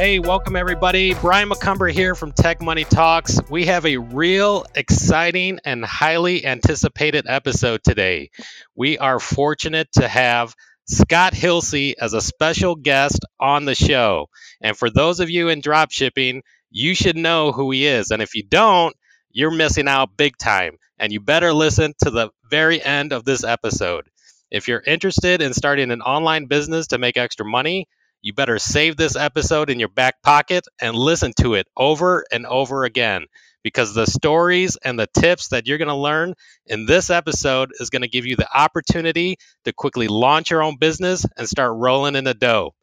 [0.00, 1.12] Hey, welcome everybody.
[1.12, 3.38] Brian McCumber here from Tech Money Talks.
[3.50, 8.30] We have a real exciting and highly anticipated episode today.
[8.74, 10.54] We are fortunate to have
[10.86, 14.28] Scott Hilse as a special guest on the show.
[14.62, 16.40] And for those of you in dropshipping,
[16.70, 18.10] you should know who he is.
[18.10, 18.96] And if you don't,
[19.30, 20.78] you're missing out big time.
[20.98, 24.06] And you better listen to the very end of this episode.
[24.50, 27.86] If you're interested in starting an online business to make extra money,
[28.22, 32.46] you better save this episode in your back pocket and listen to it over and
[32.46, 33.26] over again
[33.62, 36.34] because the stories and the tips that you're going to learn
[36.66, 40.76] in this episode is going to give you the opportunity to quickly launch your own
[40.78, 42.74] business and start rolling in the dough.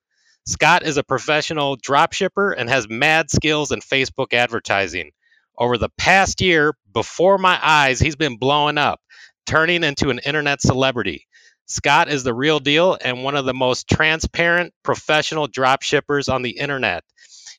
[0.48, 5.12] Scott is a professional dropshipper and has mad skills in Facebook advertising.
[5.58, 9.02] Over the past year, before my eyes, he's been blowing up,
[9.46, 11.27] turning into an internet celebrity.
[11.68, 16.42] Scott is the real deal and one of the most transparent professional drop shippers on
[16.42, 17.04] the internet.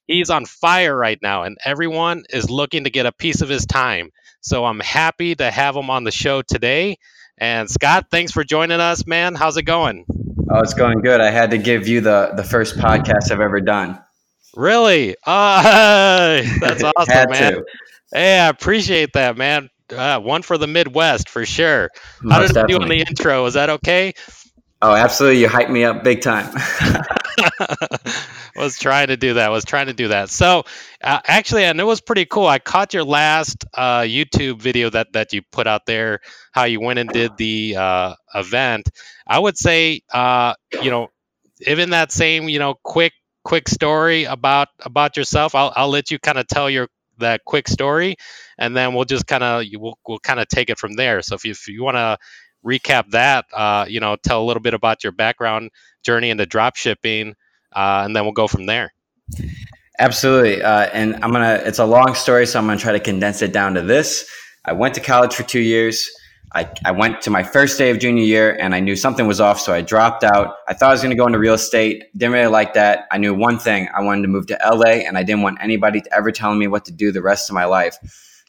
[0.06, 3.66] He's on fire right now, and everyone is looking to get a piece of his
[3.66, 4.10] time.
[4.40, 6.96] So I'm happy to have him on the show today.
[7.36, 9.34] And Scott, thanks for joining us, man.
[9.34, 10.06] How's it going?
[10.50, 11.20] Oh, it's going good.
[11.20, 14.00] I had to give you the the first podcast I've ever done.
[14.56, 15.14] Really?
[15.24, 17.52] Uh, that's awesome, man.
[17.52, 17.64] To.
[18.12, 19.68] Hey, I appreciate that, man.
[19.92, 21.90] Uh, one for the Midwest for sure.
[22.22, 22.74] Most How did definitely.
[22.74, 23.46] do on the intro?
[23.46, 24.14] Is that okay?
[24.80, 25.40] Oh, absolutely.
[25.40, 26.54] You hyped me up big time.
[28.56, 29.50] was trying to do that.
[29.50, 30.30] Was trying to do that.
[30.30, 30.64] So,
[31.02, 32.46] uh, actually, and it was pretty cool.
[32.46, 36.20] I caught your last uh, YouTube video that that you put out there.
[36.52, 38.88] How you went and did the uh, event.
[39.26, 41.08] I would say, uh, you know,
[41.66, 43.12] even that same, you know, quick
[43.44, 45.54] quick story about about yourself.
[45.54, 48.16] I'll I'll let you kind of tell your that quick story,
[48.58, 51.22] and then we'll just kind of we'll, we'll kind of take it from there.
[51.22, 52.18] So if you, if you want to
[52.64, 55.70] recap that, uh, you know, tell a little bit about your background
[56.04, 57.34] journey into drop shipping,
[57.74, 58.92] uh, and then we'll go from there.
[59.98, 61.60] Absolutely, uh, and I'm gonna.
[61.64, 64.28] It's a long story, so I'm gonna try to condense it down to this.
[64.64, 66.08] I went to college for two years.
[66.54, 69.38] I, I went to my first day of junior year and I knew something was
[69.38, 70.54] off, so I dropped out.
[70.66, 72.04] I thought I was going to go into real estate.
[72.16, 73.06] Didn't really like that.
[73.10, 76.00] I knew one thing: I wanted to move to LA, and I didn't want anybody
[76.00, 77.98] to ever tell me what to do the rest of my life.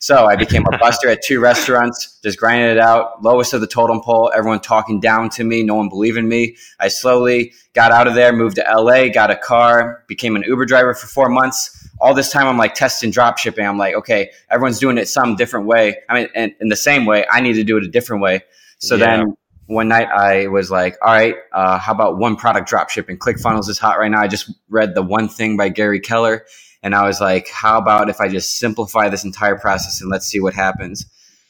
[0.01, 3.67] So I became a buster at two restaurants, just grinding it out, lowest of the
[3.67, 6.55] totem pole, everyone talking down to me, no one believing me.
[6.79, 10.65] I slowly got out of there, moved to LA, got a car, became an Uber
[10.65, 11.89] driver for four months.
[11.99, 13.67] All this time, I'm like testing drop shipping.
[13.67, 15.97] I'm like, okay, everyone's doing it some different way.
[16.07, 18.43] I mean, in, in the same way, I need to do it a different way.
[18.77, 19.17] So yeah.
[19.17, 23.17] then one night I was like, all right, uh, how about one product drop shipping?
[23.17, 24.21] ClickFunnels is hot right now.
[24.21, 26.45] I just read the one thing by Gary Keller
[26.81, 30.27] and I was like, how about if I just simplify this entire process and let's
[30.27, 31.05] see what happens?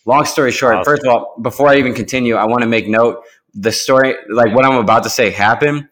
[0.06, 0.85] Long story short, awesome.
[0.85, 3.23] first of all, before I even continue, I want to make note
[3.53, 5.88] the story, like what I'm about to say happened.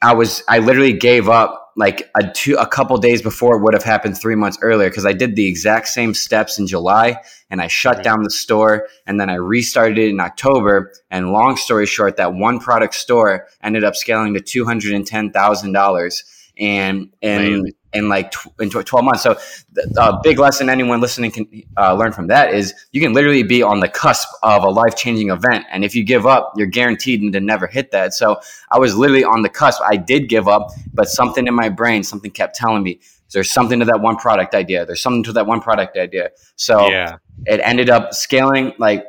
[0.00, 3.72] I was, I literally gave up like a two, a couple days before it would
[3.72, 7.62] have happened three months earlier because I did the exact same steps in July and
[7.62, 8.04] I shut right.
[8.04, 10.92] down the store and then I restarted it in October.
[11.10, 15.06] And long story short, that one product store ended up scaling to two hundred and
[15.06, 16.24] ten thousand dollars
[16.58, 19.22] and and in like tw- in 12 months.
[19.22, 19.38] So
[19.72, 23.42] the uh, big lesson anyone listening can uh, learn from that is you can literally
[23.42, 26.66] be on the cusp of a life changing event, and if you give up, you're
[26.66, 28.14] guaranteed to never hit that.
[28.14, 29.80] So I was literally on the cusp.
[29.86, 33.00] I did give up, but something in my brain, something kept telling me.
[33.32, 34.84] There's something to that one product idea.
[34.84, 36.30] There's something to that one product idea.
[36.56, 37.16] So yeah.
[37.46, 39.06] it ended up scaling like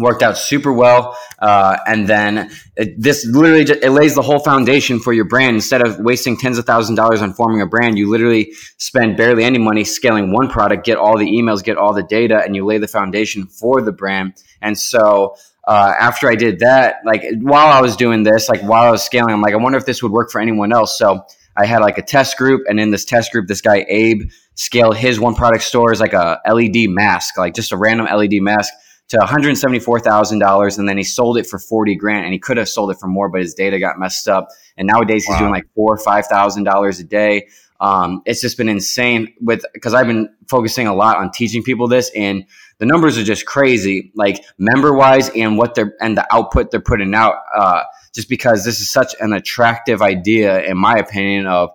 [0.00, 1.16] worked out super well.
[1.38, 5.56] Uh, and then it, this literally just, it lays the whole foundation for your brand.
[5.56, 9.16] Instead of wasting tens of thousands of dollars on forming a brand, you literally spend
[9.16, 12.56] barely any money scaling one product, get all the emails, get all the data, and
[12.56, 14.34] you lay the foundation for the brand.
[14.62, 15.36] And so
[15.66, 19.04] uh, after I did that, like while I was doing this, like while I was
[19.04, 20.96] scaling, I'm like, I wonder if this would work for anyone else.
[20.96, 21.26] So
[21.56, 24.96] I had like a test group, and in this test group, this guy Abe scaled
[24.96, 28.72] his one product store as like a LED mask, like just a random LED mask
[29.08, 32.90] to $174,000 and then he sold it for 40 grand and he could have sold
[32.90, 34.48] it for more, but his data got messed up.
[34.76, 35.40] And nowadays he's wow.
[35.40, 37.48] doing like four or $5,000 a day.
[37.78, 41.88] Um, it's just been insane with, cause I've been focusing a lot on teaching people
[41.88, 42.44] this and
[42.78, 46.80] the numbers are just crazy, like member wise and what they're, and the output they're
[46.80, 47.36] putting out.
[47.54, 47.82] Uh,
[48.14, 51.70] just because this is such an attractive idea, in my opinion, of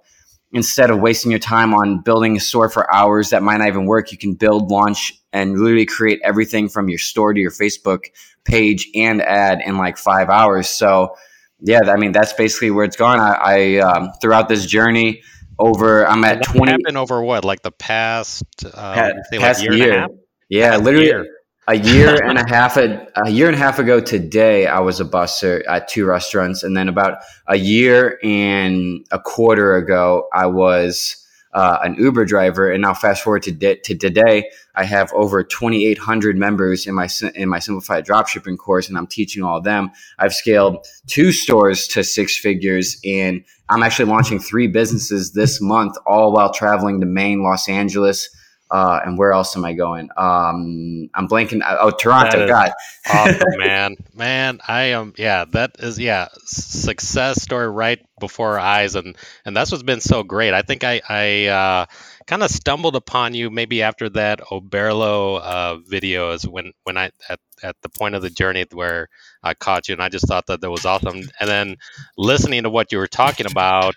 [0.53, 3.85] instead of wasting your time on building a store for hours that might not even
[3.85, 8.05] work, you can build, launch, and literally create everything from your store to your Facebook
[8.43, 10.67] page and ad in like five hours.
[10.67, 11.15] So,
[11.61, 13.19] yeah, I mean, that's basically where it's gone.
[13.19, 15.21] I, I um, throughout this journey,
[15.59, 16.71] over I'm at twenty.
[16.71, 19.73] Happened over what, like the past, uh, past, past year?
[19.73, 20.07] year.
[20.49, 21.07] Yeah, past literally.
[21.07, 21.25] Year
[21.67, 24.99] a year and a half a, a, year and a half ago today i was
[24.99, 30.45] a busser at two restaurants and then about a year and a quarter ago i
[30.45, 31.21] was
[31.53, 35.43] uh, an Uber driver, and now fast forward to, de- to today, I have over
[35.43, 39.91] 2,800 members in my in my simplified dropshipping course, and I'm teaching all of them.
[40.17, 45.97] I've scaled two stores to six figures, and I'm actually launching three businesses this month,
[46.05, 48.29] all while traveling to Maine, Los Angeles.
[48.71, 50.09] Uh, and where else am I going?
[50.17, 51.61] Um, I'm blanking.
[51.67, 52.47] Oh, Toronto.
[52.47, 52.71] God,
[53.11, 54.59] awesome, man, man.
[54.67, 55.13] I am.
[55.17, 55.99] Yeah, that is.
[55.99, 60.53] Yeah, success story right before our eyes, and and that's what's been so great.
[60.53, 61.85] I think I I uh,
[62.27, 67.39] kind of stumbled upon you maybe after that Oberlo uh, videos when when I at
[67.63, 69.09] at the point of the journey where
[69.43, 71.17] I caught you, and I just thought that that was awesome.
[71.39, 71.75] And then
[72.17, 73.95] listening to what you were talking about,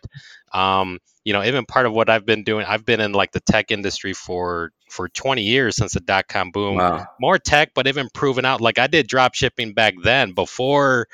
[0.55, 3.41] um, you know, even part of what I've been doing, I've been in like the
[3.41, 6.77] tech industry for for 20 years since the dot com boom.
[6.77, 7.07] Wow.
[7.21, 8.61] More tech, but even proven out.
[8.61, 11.09] Like I did drop shipping back then before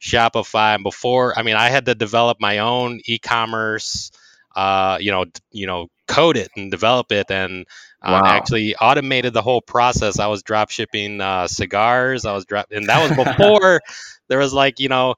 [0.00, 1.38] Shopify and before.
[1.38, 4.10] I mean, I had to develop my own e-commerce.
[4.54, 7.66] Uh, you know, you know, code it and develop it, and
[8.02, 8.30] uh, wow.
[8.30, 10.18] actually automated the whole process.
[10.18, 12.24] I was drop shipping uh, cigars.
[12.24, 13.82] I was drop, and that was before
[14.28, 15.14] there was like you know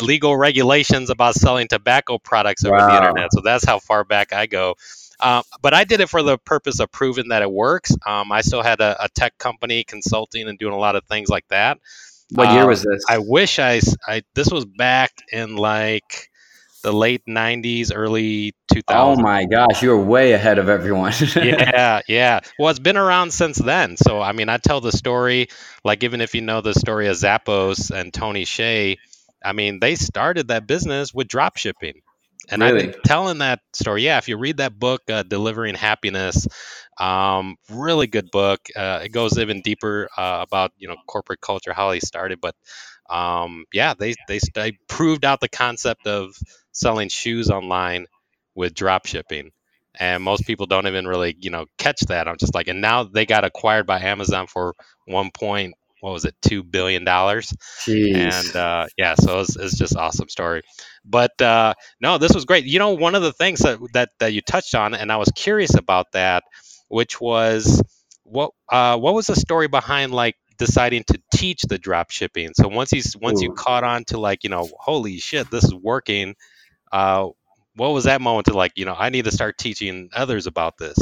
[0.00, 2.88] legal regulations about selling tobacco products over wow.
[2.88, 3.32] the internet.
[3.32, 4.74] So that's how far back I go.
[5.20, 7.96] Um, but I did it for the purpose of proving that it works.
[8.04, 11.28] Um, I still had a, a, tech company consulting and doing a lot of things
[11.28, 11.78] like that.
[12.30, 13.04] What year was um, this?
[13.08, 16.30] I wish I, I this was back in like
[16.84, 19.18] the late 90s, early 2000s.
[19.18, 21.12] Oh my gosh, you're way ahead of everyone.
[21.36, 22.40] yeah, yeah.
[22.58, 23.96] Well, it's been around since then.
[23.96, 25.48] So, I mean, I tell the story,
[25.82, 28.98] like, even if you know the story of Zappos and Tony Hsieh,
[29.44, 31.94] I mean, they started that business with drop shipping.
[32.50, 32.88] And really?
[32.88, 34.04] Been telling that story.
[34.04, 36.46] Yeah, if you read that book, uh, Delivering Happiness,
[37.00, 38.60] um, really good book.
[38.76, 42.42] Uh, it goes even deeper uh, about you know corporate culture, how they started.
[42.42, 42.54] But
[43.10, 46.34] um, yeah, they, they they proved out the concept of
[46.72, 48.06] selling shoes online
[48.54, 49.50] with drop shipping.
[49.98, 52.26] And most people don't even really you know catch that.
[52.28, 54.74] I'm just like, and now they got acquired by Amazon for
[55.06, 55.74] one point
[56.04, 57.54] what was it, two billion dollars?
[58.12, 60.60] And uh, yeah, so it's, it's just awesome story.
[61.02, 62.66] But uh, no, this was great.
[62.66, 65.32] You know, one of the things that, that that you touched on, and I was
[65.34, 66.44] curious about that,
[66.88, 67.82] which was
[68.22, 72.52] what uh, what was the story behind like deciding to teach the drop shipping?
[72.54, 73.46] So once he's once Ooh.
[73.46, 76.34] you caught on to like you know, holy shit, this is working.
[76.92, 77.28] Uh,
[77.76, 80.78] what was that moment to like you know, I need to start teaching others about
[80.78, 80.96] this?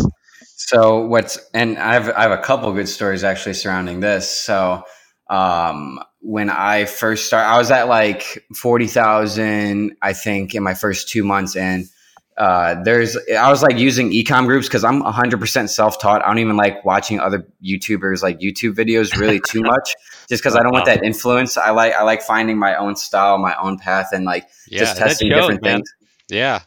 [0.56, 4.30] So what's and I have I have a couple good stories actually surrounding this.
[4.30, 4.84] So
[5.28, 10.74] um, when I first started, I was at like forty thousand, I think, in my
[10.74, 11.86] first two months, and
[12.36, 16.22] uh, there's I was like using ecom groups because I'm 100% self taught.
[16.22, 19.94] I don't even like watching other YouTubers like YouTube videos really too much,
[20.28, 21.56] just because I don't want that influence.
[21.56, 24.96] I like I like finding my own style, my own path, and like yeah, just
[24.96, 25.76] testing shows, different man.
[25.76, 25.94] things.
[26.30, 26.60] Yeah,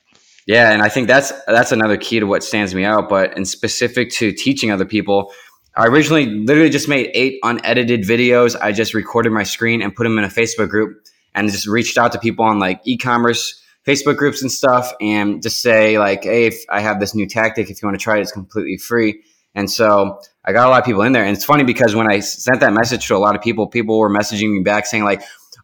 [0.45, 3.09] yeah, and I think that's that's another key to what stands me out.
[3.09, 5.33] But in specific to teaching other people,
[5.75, 8.55] I originally literally just made eight unedited videos.
[8.59, 11.03] I just recorded my screen and put them in a Facebook group,
[11.33, 15.61] and just reached out to people on like e-commerce Facebook groups and stuff, and just
[15.61, 18.21] say like, "Hey, if I have this new tactic, if you want to try it,
[18.21, 19.21] it's completely free."
[19.53, 22.11] And so I got a lot of people in there, and it's funny because when
[22.11, 25.03] I sent that message to a lot of people, people were messaging me back saying
[25.03, 25.21] like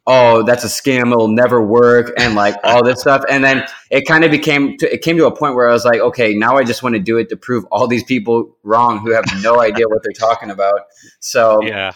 [0.07, 3.23] oh, that's a scam, it'll never work, and like all this stuff.
[3.29, 5.85] And then it kind of became, to, it came to a point where I was
[5.85, 8.99] like, okay, now I just want to do it to prove all these people wrong
[8.99, 10.81] who have no idea what they're talking about.
[11.19, 11.93] So yeah,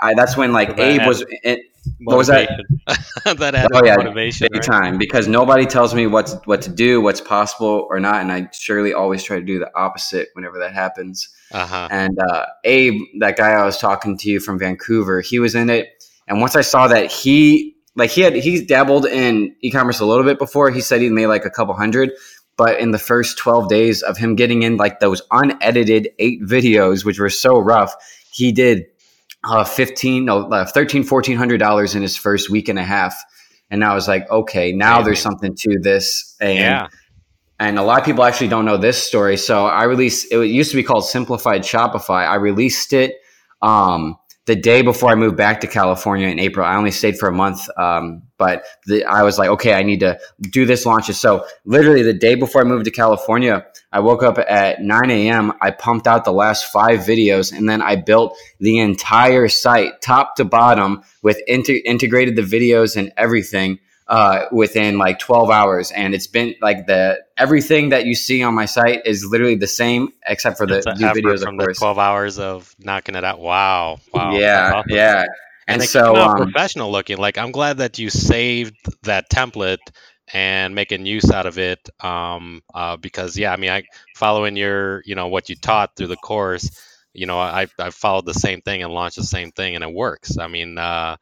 [0.00, 1.24] I, that's when like so Abe was.
[1.42, 1.60] It,
[2.00, 2.50] what was that?
[3.24, 4.82] that oh yeah, motivation, big right?
[4.82, 4.98] time.
[4.98, 8.48] Because nobody tells me what to, what to do, what's possible or not, and I
[8.52, 11.28] surely always try to do the opposite whenever that happens.
[11.50, 11.88] Uh-huh.
[11.90, 15.70] And uh, Abe, that guy I was talking to you from Vancouver, he was in
[15.70, 20.06] it and once I saw that he like he had he dabbled in e-commerce a
[20.06, 20.70] little bit before.
[20.70, 22.12] He said he made like a couple hundred,
[22.56, 27.04] but in the first 12 days of him getting in like those unedited eight videos,
[27.04, 27.94] which were so rough,
[28.30, 28.86] he did
[29.44, 33.22] uh, 15, no, uh, 13, 1400 dollars in his first week and a half.
[33.70, 36.36] And I was like, okay, now there's something to this.
[36.40, 36.88] And, yeah.
[37.60, 39.36] And a lot of people actually don't know this story.
[39.36, 42.26] So I released, it it used to be called Simplified Shopify.
[42.26, 43.14] I released it.
[43.60, 44.16] Um,
[44.48, 46.64] the day before I moved back to California in April.
[46.64, 50.00] I only stayed for a month, um, but the, I was like, okay, I need
[50.00, 51.12] to do this launch.
[51.12, 55.52] So literally the day before I moved to California, I woke up at 9 a.m.
[55.60, 60.36] I pumped out the last five videos, and then I built the entire site, top
[60.36, 65.90] to bottom, with inter- integrated the videos and everything uh, within like 12 hours.
[65.90, 69.66] And it's been like the everything that you see on my site is literally the
[69.66, 71.42] same except for the new videos.
[71.42, 73.40] From the 12 hours of knocking it out.
[73.40, 73.98] Wow.
[74.12, 74.32] Wow.
[74.32, 74.72] Yeah.
[74.74, 74.90] Awesome.
[74.90, 75.24] Yeah.
[75.66, 77.18] And, and so um, professional looking.
[77.18, 79.78] Like I'm glad that you saved that template
[80.32, 81.88] and making use out of it.
[82.00, 83.82] Um, uh, because yeah, I mean, I
[84.14, 86.84] following your, you know, what you taught through the course.
[87.12, 89.92] You know, I I followed the same thing and launched the same thing, and it
[89.92, 90.38] works.
[90.38, 91.16] I mean, uh,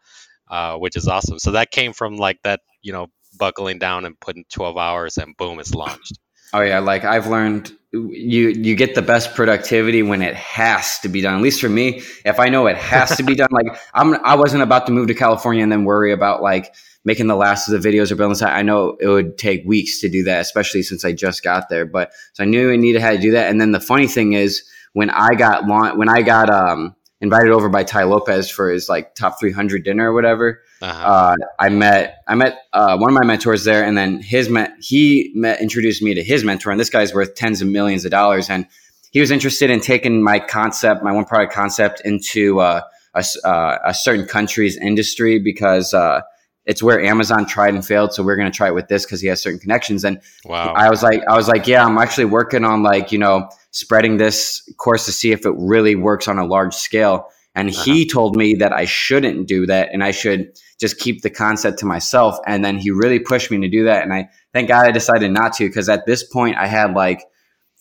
[0.49, 1.39] uh, which is awesome.
[1.39, 5.37] So that came from like that, you know, buckling down and putting 12 hours, and
[5.37, 6.19] boom, it's launched.
[6.53, 11.09] Oh yeah, like I've learned you you get the best productivity when it has to
[11.09, 11.35] be done.
[11.35, 14.37] At least for me, if I know it has to be done, like I'm I
[14.37, 16.73] wasn't about to move to California and then worry about like
[17.05, 18.37] making the last of the videos or building.
[18.47, 21.85] I know it would take weeks to do that, especially since I just got there.
[21.85, 23.51] But so I knew I needed how to do that.
[23.51, 24.63] And then the funny thing is
[24.93, 29.15] when I got when I got um invited over by Tai Lopez for his like
[29.17, 30.63] top 300 dinner or whatever.
[30.83, 31.07] Uh-huh.
[31.07, 34.73] Uh, I met I met uh, one of my mentors there, and then his met
[34.81, 38.11] he met introduced me to his mentor, and this guy's worth tens of millions of
[38.11, 38.67] dollars, and
[39.11, 42.83] he was interested in taking my concept, my one product concept, into uh,
[43.15, 46.21] a, uh, a, certain country's industry because uh,
[46.67, 48.13] it's where Amazon tried and failed.
[48.13, 50.05] So we're going to try it with this because he has certain connections.
[50.05, 50.75] And wow.
[50.75, 54.19] I was like, I was like, yeah, I'm actually working on like you know spreading
[54.19, 57.31] this course to see if it really works on a large scale.
[57.57, 57.83] And uh-huh.
[57.85, 61.79] he told me that I shouldn't do that and I should just keep the concept
[61.79, 62.39] to myself.
[62.47, 64.03] And then he really pushed me to do that.
[64.03, 67.23] And I thank God I decided not to because at this point I had like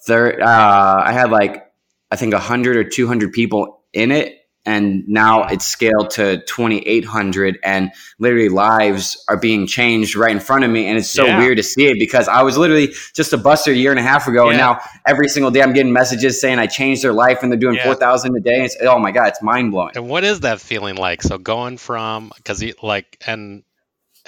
[0.07, 1.61] third, uh, I had like,
[2.09, 7.91] I think 100 or 200 people in it and now it's scaled to 2800 and
[8.19, 11.37] literally lives are being changed right in front of me and it's so yeah.
[11.37, 14.03] weird to see it because i was literally just a buster a year and a
[14.03, 14.49] half ago yeah.
[14.49, 17.59] and now every single day i'm getting messages saying i changed their life and they're
[17.59, 17.83] doing yeah.
[17.83, 21.21] 4000 a day it's, oh my god it's mind-blowing and what is that feeling like
[21.21, 23.63] so going from because like and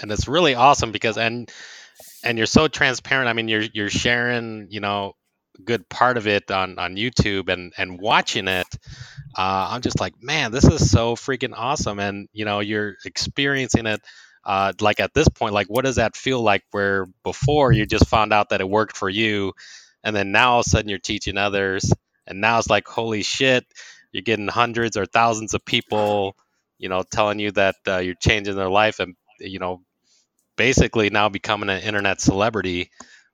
[0.02, 1.52] and it's really awesome because and
[2.24, 5.16] and you're so transparent i mean you're you're sharing you know
[5.66, 8.68] good part of it on on youtube and and watching it
[9.38, 12.00] uh, I'm just like, man, this is so freaking awesome.
[12.00, 14.02] And, you know, you're experiencing it.
[14.44, 16.64] Uh, like at this point, like what does that feel like?
[16.72, 19.54] Where before you just found out that it worked for you,
[20.04, 21.92] and then now all of a sudden you're teaching others,
[22.26, 23.66] and now it's like, holy shit,
[24.14, 26.38] you're getting hundreds or thousands of people,
[26.78, 29.82] you know, telling you that uh, you're changing their life, and you know,
[30.56, 32.90] basically now becoming an internet celebrity.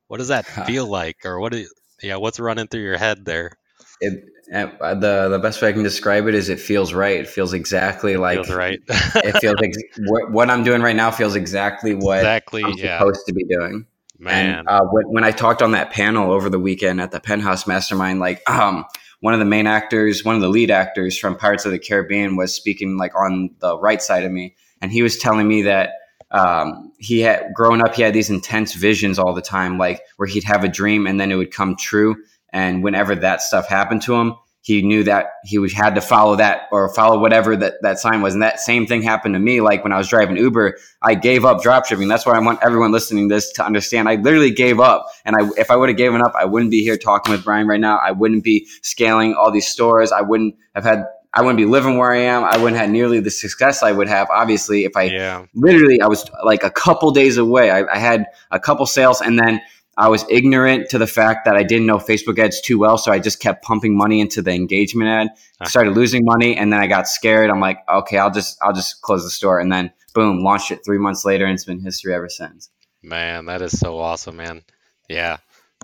[0.07, 1.51] What does that feel like, or what?
[1.51, 1.63] Do,
[2.03, 3.57] yeah, what's running through your head there?
[4.01, 7.19] It, uh, the the best way I can describe it is it feels right.
[7.19, 8.79] It feels exactly like feels right.
[8.89, 12.97] it feels ex- what, what, I'm doing right now feels exactly what exactly, I'm yeah.
[12.97, 13.85] supposed to be doing.
[14.19, 17.19] Man, and, uh, when, when I talked on that panel over the weekend at the
[17.19, 18.85] Penthouse Mastermind, like um,
[19.21, 22.35] one of the main actors, one of the lead actors from Pirates of the Caribbean,
[22.35, 25.91] was speaking like on the right side of me, and he was telling me that
[26.33, 30.27] um, he had grown up, he had these intense visions all the time, like where
[30.27, 32.15] he'd have a dream and then it would come true
[32.53, 36.67] and whenever that stuff happened to him, he knew that he had to follow that
[36.71, 38.33] or follow whatever that, that sign was.
[38.33, 39.59] And that same thing happened to me.
[39.59, 42.07] Like when I was driving Uber, I gave up dropshipping.
[42.07, 44.07] That's why I want everyone listening to this to understand.
[44.07, 45.07] I literally gave up.
[45.25, 47.67] And I, if I would have given up, I wouldn't be here talking with Brian
[47.67, 47.97] right now.
[47.97, 50.13] I wouldn't be scaling all these stores.
[50.13, 52.43] I wouldn't have had I wouldn't be living where I am.
[52.43, 55.45] I wouldn't have nearly the success I would have, obviously, if I yeah.
[55.55, 57.71] literally I was like a couple days away.
[57.71, 59.59] I, I, had a couple sales and then
[59.97, 63.11] I was ignorant to the fact that I didn't know Facebook ads too well, so
[63.11, 65.27] I just kept pumping money into the engagement ad.
[65.59, 67.51] I started losing money, and then I got scared.
[67.51, 70.83] I'm like, okay, I'll just I'll just close the store, and then boom, launched it
[70.83, 72.69] three months later, and it's been history ever since.
[73.03, 74.63] Man, that is so awesome, man.
[75.07, 75.37] Yeah.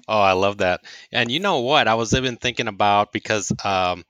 [0.07, 0.81] Oh, I love that.
[1.11, 1.87] And you know what?
[1.87, 4.05] I was even thinking about because um,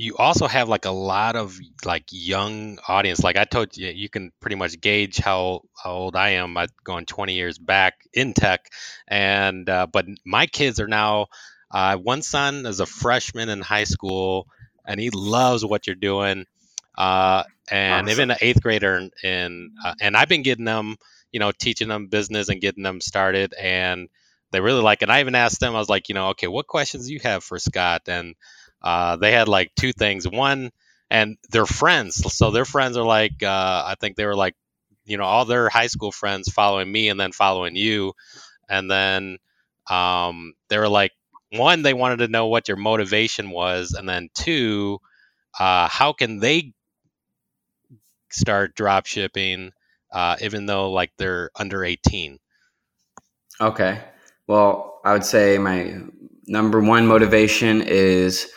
[0.00, 4.08] you also have like a lot of like young audience like i told you you
[4.08, 8.32] can pretty much gauge how, how old i am i'm going 20 years back in
[8.32, 8.70] tech
[9.06, 11.26] and uh, but my kids are now
[11.70, 14.46] uh, one son is a freshman in high school
[14.86, 16.46] and he loves what you're doing
[16.96, 18.08] uh, and awesome.
[18.08, 20.96] even an eighth grader in, in uh, and i've been getting them
[21.30, 24.08] you know teaching them business and getting them started and
[24.50, 26.48] they really like it And i even asked them i was like you know okay
[26.48, 28.34] what questions do you have for scott and
[28.82, 30.26] uh, they had like two things.
[30.26, 30.70] One,
[31.10, 34.54] and they're friends, so their friends are like, uh, I think they were like,
[35.04, 38.12] you know, all their high school friends following me and then following you,
[38.68, 39.38] and then
[39.88, 41.12] um, they were like,
[41.52, 45.00] one, they wanted to know what your motivation was, and then two,
[45.58, 46.72] uh, how can they
[48.30, 49.72] start drop shipping
[50.12, 52.38] uh, even though like they're under 18
[53.60, 54.00] okay.
[54.46, 55.98] Well i would say my
[56.46, 58.50] number one motivation is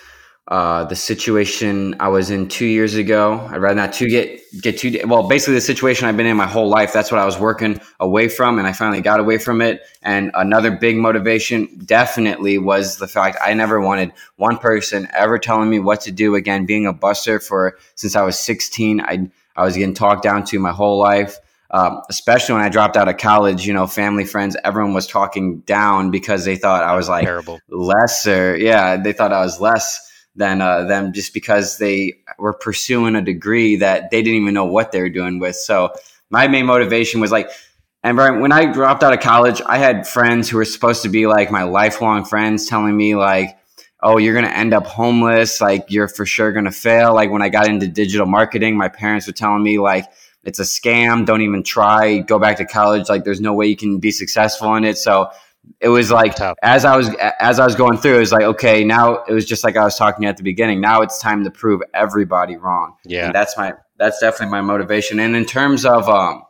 [0.49, 3.47] uh, the situation I was in two years ago.
[3.49, 5.27] I'd rather not to get get too well.
[5.27, 6.91] Basically, the situation I've been in my whole life.
[6.91, 9.81] That's what I was working away from, and I finally got away from it.
[10.01, 15.69] And another big motivation definitely was the fact I never wanted one person ever telling
[15.69, 16.65] me what to do again.
[16.65, 20.59] Being a buster for since I was 16, I I was getting talked down to
[20.59, 21.37] my whole life.
[21.71, 25.59] um, especially when I dropped out of college, you know, family, friends, everyone was talking
[25.61, 27.59] down because they thought I was like Terrible.
[27.69, 28.55] lesser.
[28.55, 33.21] Yeah, they thought I was less than uh, them just because they were pursuing a
[33.21, 35.55] degree that they didn't even know what they were doing with.
[35.55, 35.93] So
[36.29, 37.49] my main motivation was like,
[38.03, 41.25] and when I dropped out of college, I had friends who were supposed to be
[41.25, 43.57] like my lifelong friends telling me like,
[44.01, 45.61] oh, you're going to end up homeless.
[45.61, 47.13] Like you're for sure going to fail.
[47.13, 50.05] Like when I got into digital marketing, my parents were telling me like,
[50.43, 51.25] it's a scam.
[51.25, 52.17] Don't even try.
[52.17, 53.07] Go back to college.
[53.07, 54.97] Like there's no way you can be successful in it.
[54.97, 55.31] So
[55.79, 56.57] it was like Tough.
[56.63, 59.45] as I was as I was going through, it was like okay, now it was
[59.45, 60.81] just like I was talking at the beginning.
[60.81, 62.95] Now it's time to prove everybody wrong.
[63.05, 65.19] Yeah, and that's my that's definitely my motivation.
[65.19, 66.43] And in terms of um,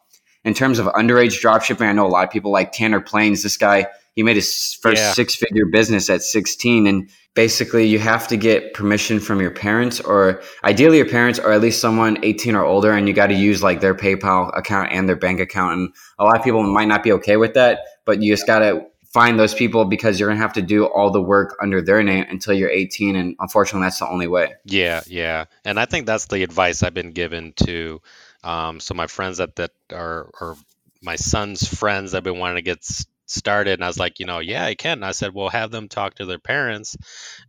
[0.44, 3.44] in terms of underage dropshipping, I know a lot of people like Tanner Planes.
[3.44, 5.14] This guy he made his first yeah.
[5.14, 10.00] six figure business at 16, and basically you have to get permission from your parents
[10.00, 13.34] or ideally your parents or at least someone 18 or older and you got to
[13.34, 15.90] use like their paypal account and their bank account and
[16.20, 18.86] a lot of people might not be okay with that but you just got to
[19.14, 22.02] find those people because you're going to have to do all the work under their
[22.02, 24.56] name until you're 18 and unfortunately that's the only way.
[24.66, 25.46] Yeah yeah.
[25.64, 28.02] And i think that's the advice i've been given to
[28.44, 30.56] um, so my friends that that are, are
[31.02, 32.86] my son's friends have been wanting to get
[33.26, 34.98] started and i was like you know yeah i can.
[34.98, 36.98] And i said well have them talk to their parents.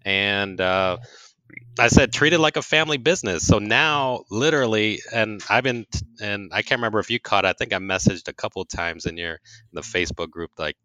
[0.05, 0.99] And uh,
[1.79, 3.47] i said treat it like a family business.
[3.47, 5.87] So now literally and i've been
[6.21, 9.07] and i can't remember if you caught it, i think i messaged a couple times
[9.07, 10.77] in your in the facebook group like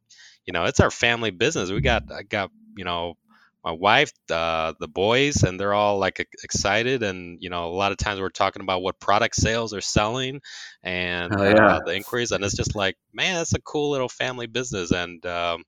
[0.49, 3.15] you know it's our family business we got i got you know
[3.63, 7.03] my wife, uh, the boys, and they're all like excited.
[7.03, 10.41] And you know, a lot of times we're talking about what product sales are selling
[10.81, 11.75] and oh, yeah.
[11.75, 14.91] uh, the inquiries, and it's just like, man, that's a cool little family business.
[14.91, 15.63] And um,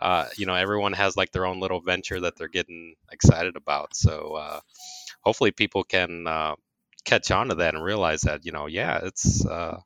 [0.00, 3.94] uh, you know, everyone has like their own little venture that they're getting excited about.
[3.94, 4.60] So uh,
[5.20, 6.56] hopefully, people can uh,
[7.04, 9.78] catch on to that and realize that you know, yeah, it's uh,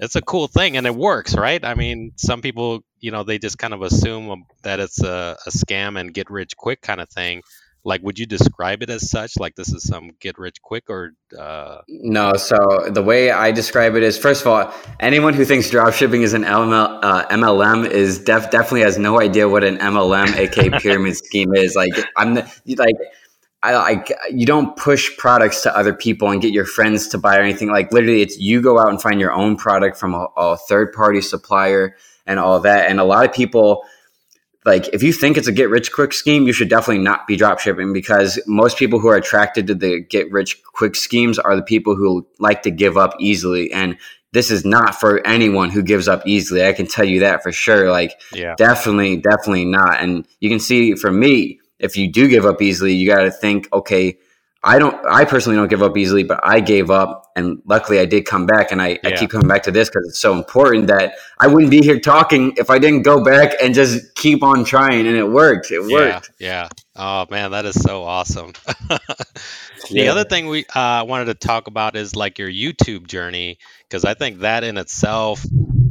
[0.00, 1.62] it's a cool thing and it works, right?
[1.64, 5.50] I mean, some people, you know, they just kind of assume that it's a, a
[5.50, 7.42] scam and get rich quick kind of thing.
[7.82, 9.38] Like, would you describe it as such?
[9.38, 11.12] Like, this is some get rich quick or?
[11.38, 11.78] Uh...
[11.88, 12.34] No.
[12.34, 12.56] So
[12.90, 16.44] the way I describe it is, first of all, anyone who thinks dropshipping is an
[16.44, 21.54] ML, uh, MLM is def- definitely has no idea what an MLM, aka pyramid scheme,
[21.54, 21.74] is.
[21.74, 22.96] Like, I'm like
[23.62, 27.36] I like you don't push products to other people and get your friends to buy
[27.36, 27.70] or anything.
[27.70, 30.92] Like literally, it's you go out and find your own product from a, a third
[30.92, 31.96] party supplier
[32.26, 32.88] and all that.
[32.88, 33.84] And a lot of people,
[34.64, 37.36] like if you think it's a get rich quick scheme, you should definitely not be
[37.36, 41.54] drop shipping because most people who are attracted to the get rich quick schemes are
[41.54, 43.70] the people who like to give up easily.
[43.72, 43.98] And
[44.32, 46.64] this is not for anyone who gives up easily.
[46.64, 47.90] I can tell you that for sure.
[47.90, 48.54] Like, yeah.
[48.56, 50.00] definitely, definitely not.
[50.00, 53.30] And you can see for me, if you do give up easily, you got to
[53.30, 54.18] think, okay,
[54.62, 58.04] I don't, I personally don't give up easily, but I gave up and luckily I
[58.04, 59.08] did come back and I, yeah.
[59.08, 61.98] I keep coming back to this because it's so important that I wouldn't be here
[61.98, 65.70] talking if I didn't go back and just keep on trying and it worked.
[65.70, 66.30] It worked.
[66.38, 66.68] Yeah.
[66.68, 66.68] yeah.
[66.94, 68.52] Oh man, that is so awesome.
[68.88, 69.00] the
[69.88, 70.10] yeah.
[70.10, 74.12] other thing we uh, wanted to talk about is like your YouTube journey because I
[74.12, 75.42] think that in itself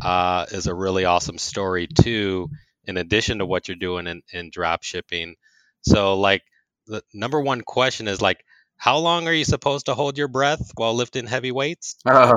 [0.01, 2.49] uh, is a really awesome story too.
[2.85, 5.35] In addition to what you're doing in, in drop shipping,
[5.81, 6.43] so like
[6.87, 8.43] the number one question is like
[8.79, 11.97] how long are you supposed to hold your breath while lifting heavy weights?
[12.05, 12.31] Oh,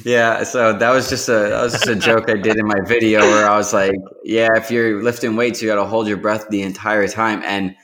[0.04, 0.42] yeah.
[0.42, 3.20] So that was just a that was just a joke I did in my video
[3.20, 6.48] where I was like, yeah, if you're lifting weights, you got to hold your breath
[6.50, 7.40] the entire time.
[7.44, 7.76] And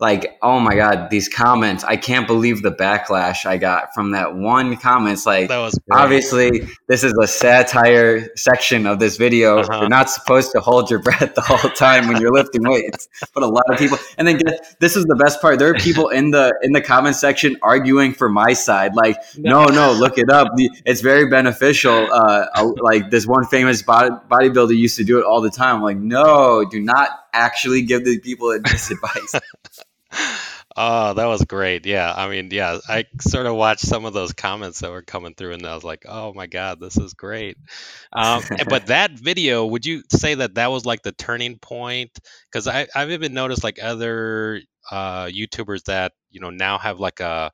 [0.00, 1.82] like, oh my God, these comments.
[1.82, 5.14] I can't believe the backlash I got from that one comment.
[5.14, 5.50] It's like,
[5.90, 9.58] obviously, this is a satire section of this video.
[9.58, 9.80] Uh-huh.
[9.80, 13.08] You're not supposed to hold your breath the whole time when you're lifting weights.
[13.34, 15.58] But a lot of people, and then get, this is the best part.
[15.58, 18.94] There are people in the in the comment section arguing for my side.
[18.94, 20.48] Like, no, no, look it up.
[20.86, 22.08] It's very beneficial.
[22.12, 22.46] Uh,
[22.80, 25.76] like this one famous body, bodybuilder used to do it all the time.
[25.76, 29.34] I'm like, no, do not actually give the people this advice.
[30.76, 31.86] Oh, that was great.
[31.86, 32.12] Yeah.
[32.14, 35.54] I mean, yeah, I sort of watched some of those comments that were coming through
[35.54, 37.56] and I was like, oh my God, this is great.
[38.12, 42.10] Um, but that video, would you say that that was like the turning point?
[42.50, 47.50] Because I've even noticed like other uh, YouTubers that, you know, now have like a,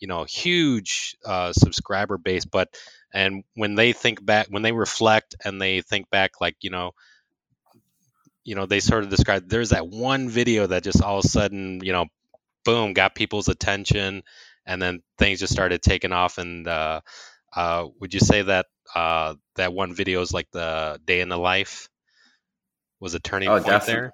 [0.00, 2.68] you know, huge uh, subscriber base, but,
[3.14, 6.92] and when they think back, when they reflect and they think back, like, you know,
[8.44, 11.28] you know, they sort of describe there's that one video that just all of a
[11.28, 12.06] sudden, you know,
[12.64, 14.22] boom, got people's attention,
[14.66, 16.38] and then things just started taking off.
[16.38, 17.00] And uh,
[17.54, 21.38] uh, would you say that uh, that one video is like the day in the
[21.38, 21.88] life
[23.00, 23.94] was a turning oh, point definitely.
[23.94, 24.12] there?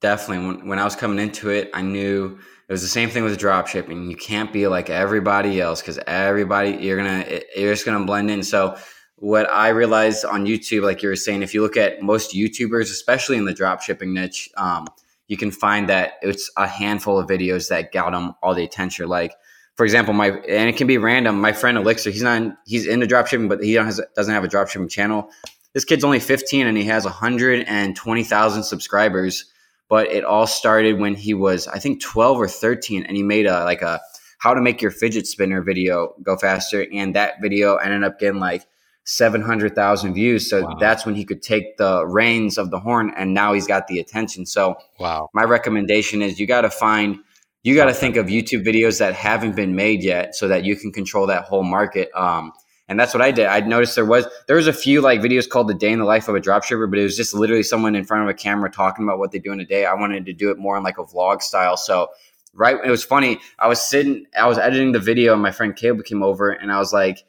[0.00, 0.46] Definitely.
[0.46, 3.38] When, when I was coming into it, I knew it was the same thing with
[3.38, 4.10] drop shipping.
[4.10, 8.42] You can't be like everybody else because everybody you're gonna you're just gonna blend in.
[8.42, 8.76] So
[9.20, 12.82] what I realized on YouTube, like you were saying, if you look at most YouTubers,
[12.82, 14.86] especially in the drop shipping niche, um,
[15.26, 19.08] you can find that it's a handful of videos that got them all the attention.
[19.08, 19.34] Like,
[19.76, 21.40] for example, my and it can be random.
[21.40, 24.48] My friend Elixir, he's not he's into drop shipping, but he has, doesn't have a
[24.48, 25.30] drop shipping channel.
[25.74, 29.44] This kid's only 15 and he has 120,000 subscribers.
[29.88, 33.46] But it all started when he was, I think, 12 or 13, and he made
[33.46, 34.00] a like a
[34.38, 38.38] how to make your fidget spinner video go faster, and that video ended up getting
[38.40, 38.66] like
[39.08, 40.50] 700,000 views.
[40.50, 40.76] So wow.
[40.78, 43.98] that's when he could take the reins of the horn and now he's got the
[43.98, 44.44] attention.
[44.44, 45.30] So wow.
[45.32, 47.16] my recommendation is you got to find
[47.62, 50.76] you got to think of YouTube videos that haven't been made yet so that you
[50.76, 52.10] can control that whole market.
[52.14, 52.52] Um,
[52.86, 53.46] and that's what I did.
[53.46, 56.04] I noticed there was there was a few like videos called "The Day in the
[56.04, 58.70] Life of a Dropshipper," but it was just literally someone in front of a camera
[58.70, 59.86] talking about what they do in a day.
[59.86, 61.78] I wanted to do it more in like a vlog style.
[61.78, 62.08] So,
[62.54, 63.40] right, it was funny.
[63.58, 66.70] I was sitting, I was editing the video, and my friend Caleb came over, and
[66.70, 67.24] I was like,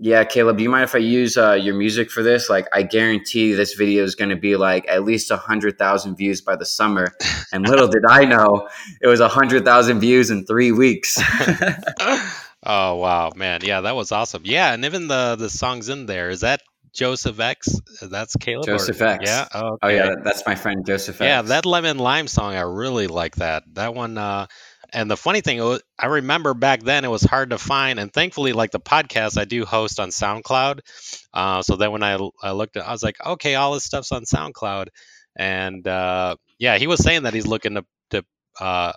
[0.00, 2.50] yeah, Caleb, do you mind if I use uh, your music for this?
[2.50, 6.16] Like, I guarantee this video is going to be like at least a hundred thousand
[6.16, 7.14] views by the summer.
[7.52, 8.68] And little did I know,
[9.00, 11.16] it was a hundred thousand views in three weeks.
[12.64, 13.60] oh wow, man!
[13.62, 14.42] Yeah, that was awesome.
[14.44, 16.60] Yeah, and even the the songs in there is that
[16.92, 17.80] Joseph X.
[18.02, 18.66] That's Caleb.
[18.66, 19.24] Joseph or, X.
[19.24, 19.48] Yeah.
[19.54, 19.78] Oh, okay.
[19.82, 21.20] oh yeah, that's my friend Joseph.
[21.20, 21.26] X.
[21.26, 23.62] Yeah, that Lemon Lime song, I really like that.
[23.74, 24.18] That one.
[24.18, 24.46] uh
[24.94, 28.52] and the funny thing, I remember back then it was hard to find, and thankfully,
[28.52, 30.80] like the podcast, I do host on SoundCloud.
[31.32, 34.12] Uh, so then when I, I looked at, I was like, okay, all this stuff's
[34.12, 34.88] on SoundCloud,
[35.36, 38.24] and uh, yeah, he was saying that he's looking to to
[38.60, 38.92] uh,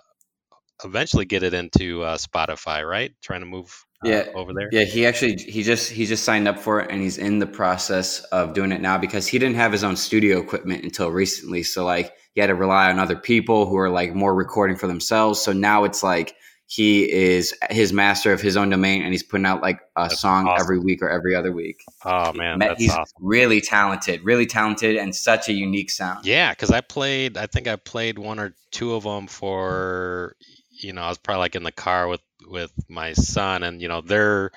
[0.84, 3.12] eventually get it into uh, Spotify, right?
[3.20, 4.68] Trying to move uh, yeah over there.
[4.70, 7.46] Yeah, he actually he just he just signed up for it, and he's in the
[7.46, 11.64] process of doing it now because he didn't have his own studio equipment until recently.
[11.64, 14.86] So like he had to rely on other people who are like more recording for
[14.86, 15.42] themselves.
[15.42, 16.36] So now it's like
[16.68, 20.20] he is his master of his own domain and he's putting out like a that's
[20.20, 20.62] song awesome.
[20.62, 21.82] every week or every other week.
[22.04, 23.06] Oh man, he's awesome.
[23.18, 26.26] really talented, really talented and such a unique sound.
[26.26, 30.36] Yeah, cuz I played I think I played one or two of them for
[30.70, 33.88] you know, I was probably like in the car with with my son and you
[33.88, 34.52] know, they're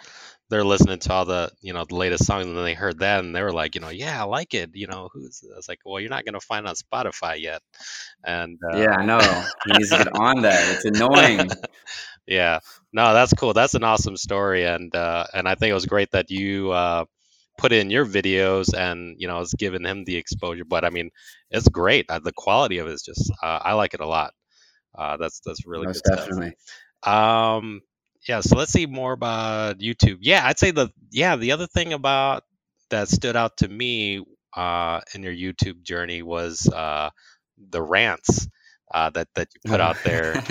[0.52, 3.24] they're listening to all the you know the latest songs and then they heard that
[3.24, 5.68] and they were like you know yeah i like it you know who's i was
[5.70, 7.62] like well you're not going to find on spotify yet.
[8.24, 9.20] And uh, yeah i know.
[9.66, 10.76] He needs to get on that.
[10.76, 11.50] It's annoying.
[12.28, 12.60] Yeah.
[12.94, 13.54] No that's cool.
[13.54, 17.06] That's an awesome story and uh, and i think it was great that you uh,
[17.58, 21.10] put in your videos and you know it's given him the exposure but i mean
[21.50, 22.06] it's great.
[22.10, 24.34] Uh, the quality of it is just uh, i like it a lot.
[24.98, 26.54] Uh, that's that's really Most good definitely.
[27.02, 27.14] Stuff.
[27.14, 27.82] um
[28.28, 30.18] yeah, so let's see more about YouTube.
[30.22, 32.44] Yeah, I'd say the yeah the other thing about
[32.90, 34.24] that stood out to me
[34.56, 37.10] uh, in your YouTube journey was uh,
[37.58, 38.48] the rants
[38.94, 40.44] uh, that that you put out there.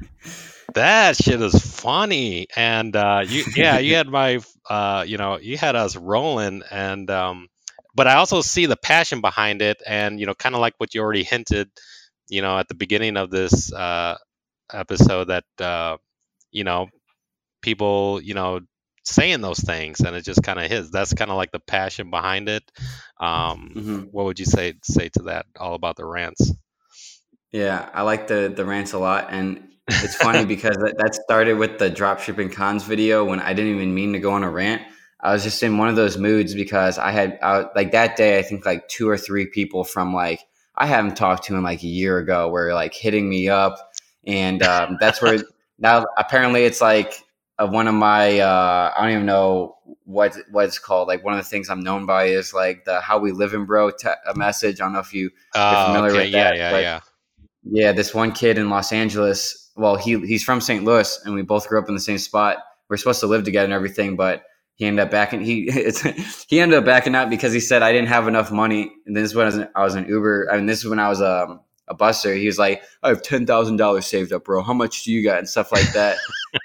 [0.74, 5.56] that shit is funny, and uh, you yeah you had my uh, you know you
[5.56, 7.48] had us rolling, and um,
[7.94, 10.94] but I also see the passion behind it, and you know kind of like what
[10.94, 11.68] you already hinted,
[12.28, 14.16] you know at the beginning of this uh,
[14.72, 15.96] episode that uh,
[16.52, 16.88] you know,
[17.62, 18.60] people, you know,
[19.04, 20.90] saying those things and it just kind of hits.
[20.90, 22.62] That's kind of like the passion behind it.
[23.20, 23.98] Um, mm-hmm.
[24.10, 25.46] What would you say say to that?
[25.58, 26.52] All about the rants.
[27.50, 31.54] Yeah, I like the the rants a lot, and it's funny because that, that started
[31.54, 34.82] with the dropshipping cons video when I didn't even mean to go on a rant.
[35.20, 38.38] I was just in one of those moods because I had I, like that day.
[38.38, 40.40] I think like two or three people from like
[40.74, 43.76] I haven't talked to in like a year ago were like hitting me up,
[44.26, 45.38] and um, that's where
[45.78, 47.14] now apparently it's like
[47.58, 51.08] uh, one of my uh, I don't even know what what it's called.
[51.08, 53.92] Like one of the things I'm known by is like the "How We Living, Bro"
[53.92, 54.80] te- message.
[54.80, 56.24] I don't know if you are familiar okay.
[56.24, 56.56] with that.
[56.56, 57.00] Yeah, yeah, yeah.
[57.64, 59.70] Yeah, this one kid in Los Angeles.
[59.76, 60.84] Well, he he's from St.
[60.84, 62.58] Louis, and we both grew up in the same spot.
[62.88, 64.42] We're supposed to live together and everything, but
[64.74, 65.42] he ended up backing.
[65.42, 65.70] He
[66.48, 68.92] he ended up backing out because he said I didn't have enough money.
[69.06, 70.48] And this is when I was, I was an Uber.
[70.50, 71.60] I mean, this is when I was um
[71.92, 72.34] a buster.
[72.34, 74.62] He was like, I have ten thousand dollars saved up, bro.
[74.62, 75.38] How much do you got?
[75.38, 76.16] And stuff like that.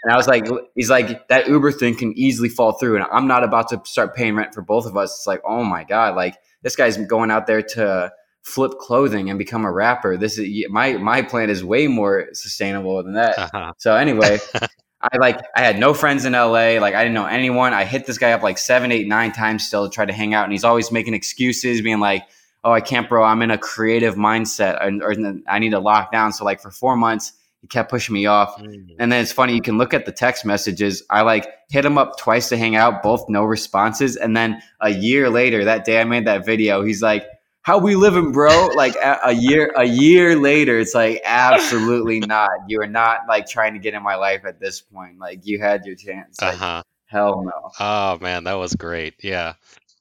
[0.04, 2.96] and I was like, he's like, that Uber thing can easily fall through.
[2.96, 5.12] And I'm not about to start paying rent for both of us.
[5.18, 8.12] It's like, oh my God, like this guy's going out there to
[8.42, 10.18] flip clothing and become a rapper.
[10.18, 13.38] This is my my plan is way more sustainable than that.
[13.38, 13.74] Uh-huh.
[13.78, 14.40] So anyway,
[15.02, 16.80] I like I had no friends in LA.
[16.80, 17.74] Like I didn't know anyone.
[17.74, 20.34] I hit this guy up like seven, eight, nine times still to try to hang
[20.34, 22.24] out, and he's always making excuses, being like,
[22.63, 23.24] oh, I can't, bro.
[23.24, 25.15] I'm in a creative mindset or, or
[25.48, 26.34] I need to lock down.
[26.34, 28.58] So like for four months, he kept pushing me off.
[28.58, 28.96] Mm.
[29.00, 31.04] And then it's funny, you can look at the text messages.
[31.10, 34.15] I like hit him up twice to hang out, both no responses.
[34.15, 37.26] And then a year later, that day I made that video, he's like,
[37.62, 38.67] how we living, bro?
[38.67, 42.50] Like a, a year, a year later, it's like absolutely not.
[42.70, 45.20] You are not like trying to get in my life at this point.
[45.20, 46.41] Like you had your chance.
[46.41, 46.84] Like, uh-huh.
[47.08, 47.72] Hell no.
[47.80, 49.15] Oh man, that was great.
[49.22, 49.54] Yeah.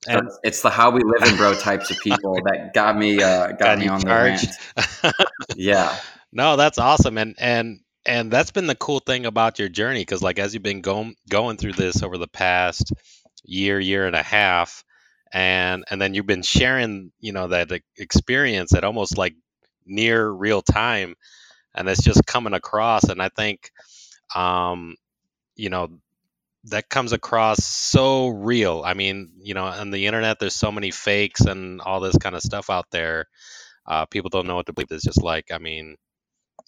[0.06, 3.48] And it's the how we live in bro types of people that got me uh,
[3.48, 4.50] got, got me on charged.
[4.76, 5.14] the rant.
[5.56, 5.96] yeah.
[6.32, 10.22] No, that's awesome, and and and that's been the cool thing about your journey because
[10.22, 12.92] like as you've been going going through this over the past
[13.44, 14.84] year, year and a half,
[15.32, 19.34] and and then you've been sharing, you know, that experience at almost like
[19.86, 21.14] near real time,
[21.74, 23.70] and it's just coming across, and I think,
[24.34, 24.96] um,
[25.54, 25.88] you know,
[26.66, 28.82] that comes across so real.
[28.84, 32.34] I mean, you know, on the internet, there's so many fakes and all this kind
[32.34, 33.26] of stuff out there.
[33.86, 34.88] Uh, people don't know what to believe.
[34.90, 35.96] It's just like, I mean,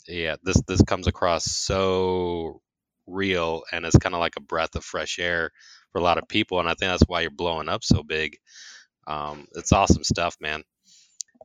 [0.06, 2.60] yeah, this this comes across so
[3.06, 5.50] real, and it's kind of like a breath of fresh air
[5.92, 8.36] for a lot of people, and I think that's why you're blowing up so big.
[9.06, 10.62] Um, it's awesome stuff, man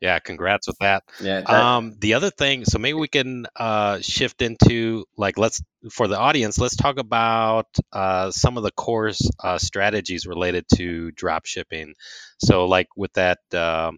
[0.03, 1.03] yeah congrats with that.
[1.19, 5.63] Yeah that, um the other thing so maybe we can uh shift into like let's
[5.89, 9.11] for the audience let's talk about uh some of the core
[9.41, 11.93] uh, strategies related to drop shipping.
[12.37, 13.91] So like with that uh,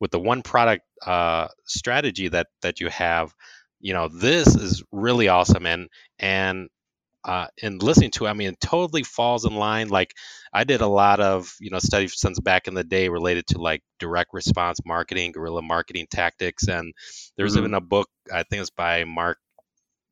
[0.00, 3.32] with the one product uh strategy that that you have
[3.80, 5.88] you know this is really awesome and
[6.18, 6.68] and
[7.24, 9.88] uh, and listening to it, I mean, it totally falls in line.
[9.88, 10.12] Like
[10.52, 13.58] I did a lot of, you know, studies since back in the day related to
[13.58, 16.68] like direct response marketing, guerrilla marketing tactics.
[16.68, 16.92] And
[17.36, 17.60] there's mm-hmm.
[17.60, 19.38] even a book, I think it's by Mark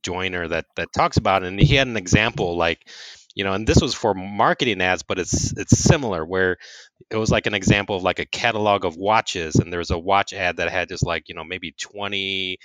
[0.03, 1.49] Joyner that, that talks about it.
[1.49, 2.89] And he had an example like,
[3.35, 6.57] you know, and this was for marketing ads, but it's, it's similar where
[7.11, 9.57] it was like an example of like a catalog of watches.
[9.57, 12.59] And there was a watch ad that had just like, you know, maybe 20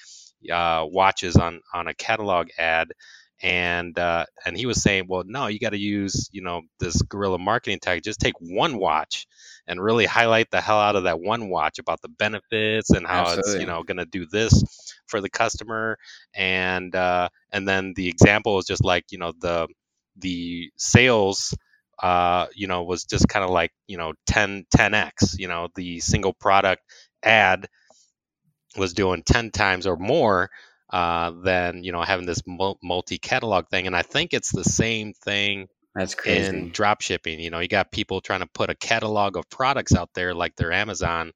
[0.51, 2.93] uh, watches on, on a catalog ad
[3.41, 7.01] and uh, and he was saying, well, no, you got to use you know this
[7.03, 8.03] guerrilla marketing tactic.
[8.03, 9.27] Just take one watch
[9.67, 13.21] and really highlight the hell out of that one watch about the benefits and how
[13.21, 13.51] Absolutely.
[13.51, 14.63] it's you know going to do this
[15.07, 15.97] for the customer,
[16.33, 19.67] and uh, and then the example is just like you know the
[20.17, 21.55] the sales
[22.01, 25.99] uh, you know, was just kind of like, you know, 10, 10x, you know, the
[25.99, 26.83] single product
[27.23, 27.67] ad
[28.77, 30.49] was doing 10 times or more
[30.89, 33.87] uh, than you know having this multi catalog thing.
[33.87, 35.67] And I think it's the same thing.
[35.95, 36.55] That's crazy.
[36.55, 39.95] In drop shipping, you know, you got people trying to put a catalog of products
[39.95, 41.31] out there like their Amazon.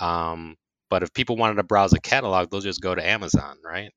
[0.00, 0.56] Um,
[0.88, 3.90] but if people wanted to browse a catalog, they'll just go to Amazon, right?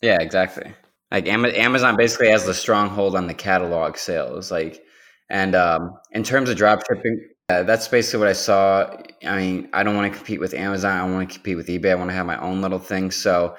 [0.00, 0.72] Yeah, exactly.
[1.10, 4.50] Like Amazon basically has the stronghold on the catalog sales.
[4.50, 4.82] Like,
[5.30, 8.96] and um, in terms of drop shipping, uh, that's basically what I saw.
[9.24, 10.98] I mean, I don't want to compete with Amazon.
[10.98, 11.92] I want to compete with eBay.
[11.92, 13.10] I want to have my own little thing.
[13.10, 13.56] So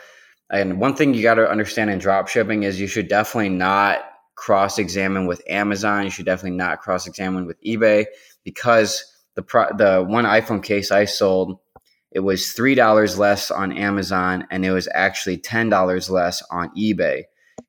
[0.52, 4.04] and one thing you got to understand in drop shipping is you should definitely not
[4.36, 6.04] cross examine with Amazon.
[6.04, 8.06] You should definitely not cross examine with eBay
[8.44, 9.04] because
[9.36, 11.60] the pro- the one iPhone case I sold
[12.12, 16.70] it was three dollars less on Amazon and it was actually ten dollars less on
[16.76, 17.24] eBay.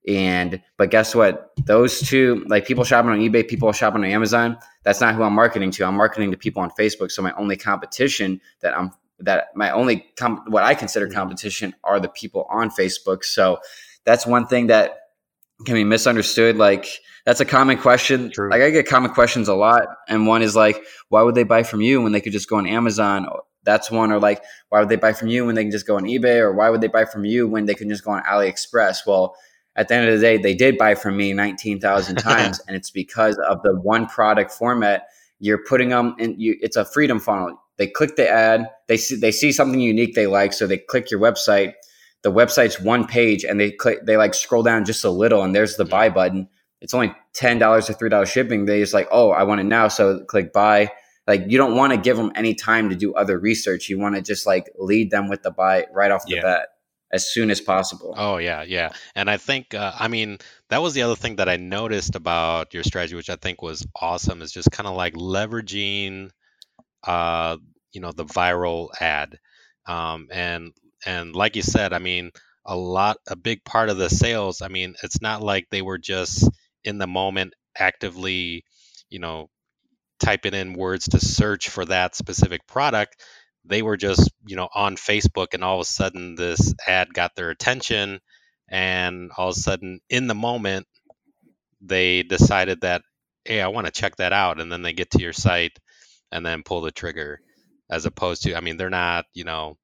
[0.06, 1.50] And but guess what?
[1.66, 4.56] Those two, like people shopping on eBay, people shopping on Amazon.
[4.84, 5.84] That's not who I'm marketing to.
[5.84, 7.10] I'm marketing to people on Facebook.
[7.10, 11.14] So my only competition that I'm that my only com- what I consider mm-hmm.
[11.14, 13.24] competition are the people on Facebook.
[13.24, 13.58] So
[14.04, 14.98] that's one thing that
[15.64, 16.56] can be misunderstood.
[16.56, 16.86] Like
[17.24, 18.30] that's a common question.
[18.30, 18.50] True.
[18.50, 21.62] Like I get common questions a lot, and one is like, why would they buy
[21.62, 23.26] from you when they could just go on Amazon?
[23.64, 24.12] That's one.
[24.12, 26.38] Or like, why would they buy from you when they can just go on eBay?
[26.38, 28.98] Or why would they buy from you when they can just go on AliExpress?
[29.06, 29.34] Well,
[29.74, 32.90] at the end of the day, they did buy from me 19,000 times, and it's
[32.90, 35.06] because of the one product format.
[35.38, 36.38] You're putting them in.
[36.38, 40.14] You, it's a freedom funnel they click the ad, they see they see something unique
[40.14, 41.74] they like, so they click your website.
[42.22, 45.54] The website's one page, and they click they like scroll down just a little, and
[45.54, 46.48] there's the buy button.
[46.80, 48.64] It's only ten dollars or three dollars shipping.
[48.64, 50.90] They just like, oh, I want it now, so click buy.
[51.26, 53.88] Like you don't want to give them any time to do other research.
[53.88, 56.42] You want to just like lead them with the buy right off the yeah.
[56.42, 56.68] bat
[57.12, 58.14] as soon as possible.
[58.16, 58.90] Oh yeah, yeah.
[59.14, 60.38] And I think uh, I mean
[60.70, 63.86] that was the other thing that I noticed about your strategy, which I think was
[64.00, 66.30] awesome, is just kind of like leveraging
[67.06, 67.56] uh,
[67.92, 69.38] you know the viral ad
[69.86, 70.72] um, and
[71.04, 72.30] and like you said i mean
[72.66, 75.98] a lot a big part of the sales i mean it's not like they were
[75.98, 76.48] just
[76.84, 78.64] in the moment actively
[79.10, 79.48] you know
[80.20, 83.20] typing in words to search for that specific product.
[83.64, 87.34] They were just you know on facebook and all of a sudden this ad got
[87.34, 88.20] their attention
[88.68, 90.86] and all of a sudden in the moment
[91.80, 93.02] they decided that
[93.44, 95.76] hey i want to check that out and then they get to your site
[96.32, 97.40] and then pull the trigger
[97.90, 99.76] as opposed to i mean they're not you know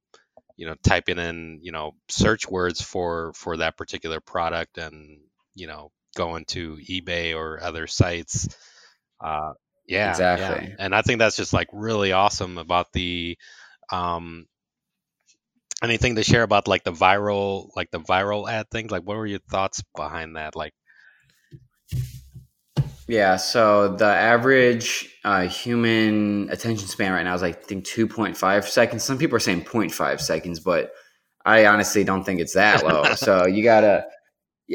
[0.56, 5.20] you know typing in you know search words for for that particular product and
[5.54, 8.48] you know going to ebay or other sites
[9.24, 9.52] uh
[9.86, 10.76] yeah exactly yeah.
[10.78, 13.36] and i think that's just like really awesome about the
[13.90, 14.46] um
[15.82, 19.26] anything to share about like the viral like the viral ad things like what were
[19.26, 20.74] your thoughts behind that like
[23.08, 29.02] Yeah, so the average uh, human attention span right now is, I think, 2.5 seconds.
[29.02, 30.92] Some people are saying 0.5 seconds, but
[31.44, 33.04] I honestly don't think it's that low.
[33.16, 34.06] so you gotta,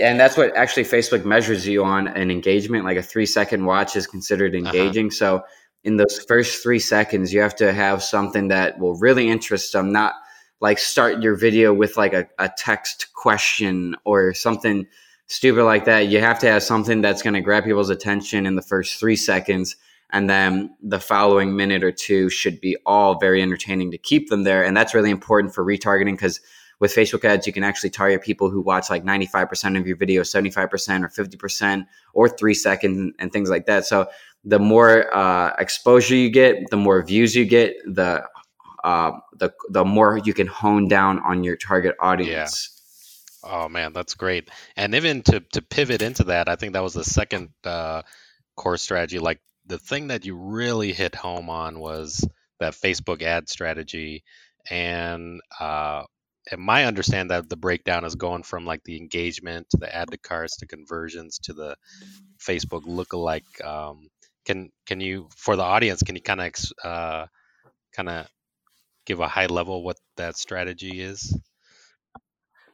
[0.02, 2.86] and that's what actually Facebook measures you on an engagement.
[2.86, 4.66] Like a three second watch is considered uh-huh.
[4.66, 5.08] engaging.
[5.08, 5.16] Uh-huh.
[5.16, 5.44] So
[5.84, 9.92] in those first three seconds, you have to have something that will really interest them,
[9.92, 10.16] not
[10.60, 14.86] like start your video with like a, a text question or something
[15.28, 16.08] stupid like that.
[16.08, 19.16] You have to have something that's going to grab people's attention in the first three
[19.16, 19.76] seconds.
[20.10, 24.44] And then the following minute or two should be all very entertaining to keep them
[24.44, 24.64] there.
[24.64, 26.40] And that's really important for retargeting because
[26.80, 30.22] with Facebook ads, you can actually target people who watch like 95% of your video,
[30.22, 30.58] 75%
[31.04, 33.86] or 50% or three seconds and things like that.
[33.86, 34.08] So
[34.46, 38.26] the more uh, exposure you get, the more views you get, the
[38.84, 42.70] uh, the the more you can hone down on your target audience.
[42.72, 42.77] Yeah.
[43.44, 44.50] Oh man, that's great.
[44.76, 48.02] And even to to pivot into that, I think that was the second uh,
[48.56, 49.20] core strategy.
[49.20, 52.28] Like the thing that you really hit home on was
[52.60, 54.24] that Facebook ad strategy,
[54.70, 56.04] and uh,
[56.58, 60.18] my understand that the breakdown is going from like the engagement to the add to
[60.18, 61.76] carts to conversions to the
[62.40, 63.66] Facebook lookalike.
[63.66, 64.10] Um,
[64.46, 66.04] can can you for the audience?
[66.04, 67.28] Can you kind of uh,
[67.94, 68.28] kind of
[69.06, 71.36] give a high level what that strategy is?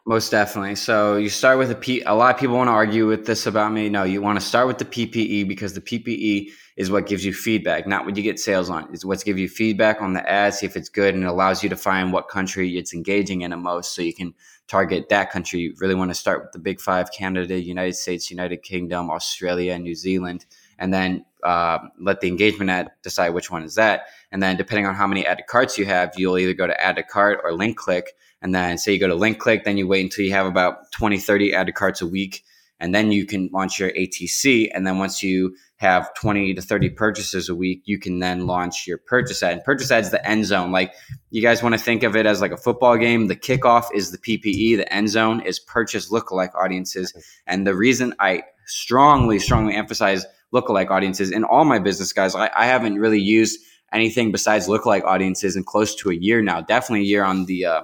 [0.05, 0.75] Most definitely.
[0.75, 2.01] So you start with a P.
[2.01, 3.87] A lot of people want to argue with this about me.
[3.87, 7.33] No, you want to start with the PPE because the PPE is what gives you
[7.33, 8.89] feedback, not what you get sales on.
[8.91, 11.63] It's what's give you feedback on the ad, see if it's good, and it allows
[11.63, 14.33] you to find what country it's engaging in the most, so you can
[14.67, 15.61] target that country.
[15.61, 19.79] You really want to start with the big five: Canada, United States, United Kingdom, Australia,
[19.79, 20.45] New Zealand,
[20.79, 24.07] and then uh, let the engagement ad decide which one is that.
[24.33, 26.97] And then depending on how many added carts you have, you'll either go to add
[26.97, 29.87] to cart or link click and then say you go to link click, then you
[29.87, 32.43] wait until you have about 20, 30 added carts a week.
[32.79, 34.69] And then you can launch your ATC.
[34.73, 38.85] And then once you have 20 to 30 purchases a week, you can then launch
[38.85, 39.53] your purchase ad.
[39.53, 40.73] And purchase ad is the end zone.
[40.73, 40.93] Like
[41.31, 43.27] you guys want to think of it as like a football game.
[43.27, 47.13] The kickoff is the PPE, the end zone is purchase lookalike audiences.
[47.47, 52.51] And the reason I strongly, strongly emphasize lookalike audiences in all my business guys, I,
[52.53, 53.57] I haven't really used
[53.93, 56.59] anything besides lookalike audiences in close to a year now.
[56.59, 57.83] Definitely a year on the uh,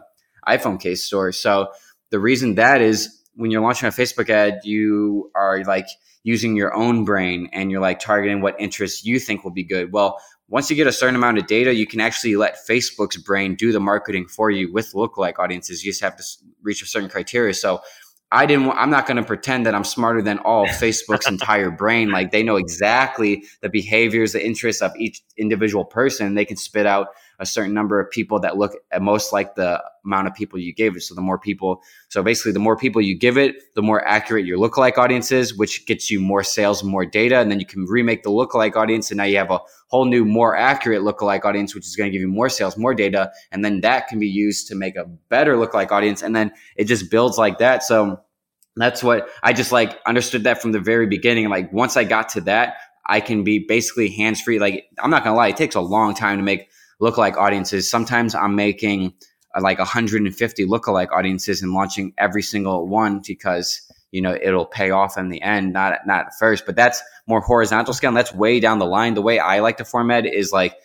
[0.57, 1.31] iPhone case store.
[1.31, 1.69] So
[2.09, 5.87] the reason that is when you're launching a Facebook ad, you are like
[6.23, 9.93] using your own brain and you're like targeting what interests you think will be good.
[9.93, 13.55] Well, once you get a certain amount of data, you can actually let Facebook's brain
[13.55, 15.83] do the marketing for you with lookalike audiences.
[15.83, 16.23] You just have to
[16.63, 17.53] reach a certain criteria.
[17.53, 17.81] So
[18.31, 18.69] I didn't.
[18.71, 22.11] I'm not going to pretend that I'm smarter than all Facebook's entire brain.
[22.11, 26.35] Like they know exactly the behaviors, the interests of each individual person.
[26.35, 27.07] They can spit out
[27.39, 30.73] a certain number of people that look at most like the amount of people you
[30.73, 31.01] gave it.
[31.01, 34.45] So the more people, so basically the more people you give it, the more accurate
[34.45, 37.85] your lookalike audience is, which gets you more sales, more data, and then you can
[37.85, 41.73] remake the lookalike audience, and now you have a whole new, more accurate lookalike audience,
[41.73, 44.27] which is going to give you more sales, more data, and then that can be
[44.27, 47.83] used to make a better lookalike audience, and then it just builds like that.
[47.83, 48.19] So
[48.75, 51.49] that's what I just like understood that from the very beginning.
[51.49, 52.75] Like once I got to that,
[53.05, 54.59] I can be basically hands free.
[54.59, 56.68] Like I'm not gonna lie, it takes a long time to make
[57.01, 57.89] lookalike audiences.
[57.89, 59.13] Sometimes I'm making
[59.55, 63.81] uh, like 150 lookalike audiences and launching every single one because
[64.11, 66.65] you know it'll pay off in the end, not not at first.
[66.65, 68.09] But that's more horizontal scale.
[68.09, 69.13] And that's way down the line.
[69.13, 70.75] The way I like to format is like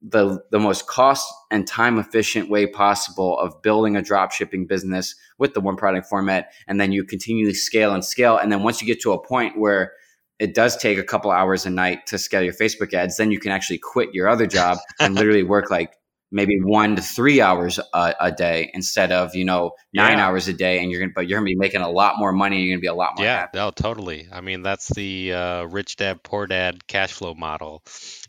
[0.00, 5.14] the the most cost and time efficient way possible of building a drop shipping business
[5.38, 8.80] with the one product format and then you continually scale and scale and then once
[8.80, 9.92] you get to a point where
[10.38, 13.16] it does take a couple hours a night to scale your Facebook ads.
[13.16, 15.94] Then you can actually quit your other job and literally work like
[16.30, 20.26] maybe one to three hours a, a day instead of you know nine yeah.
[20.26, 20.80] hours a day.
[20.80, 22.62] And you're gonna, but you're gonna be making a lot more money.
[22.62, 23.26] You're gonna be a lot more.
[23.26, 23.58] Yeah, happy.
[23.58, 24.28] no, totally.
[24.32, 27.82] I mean, that's the uh, rich dad poor dad cash flow model,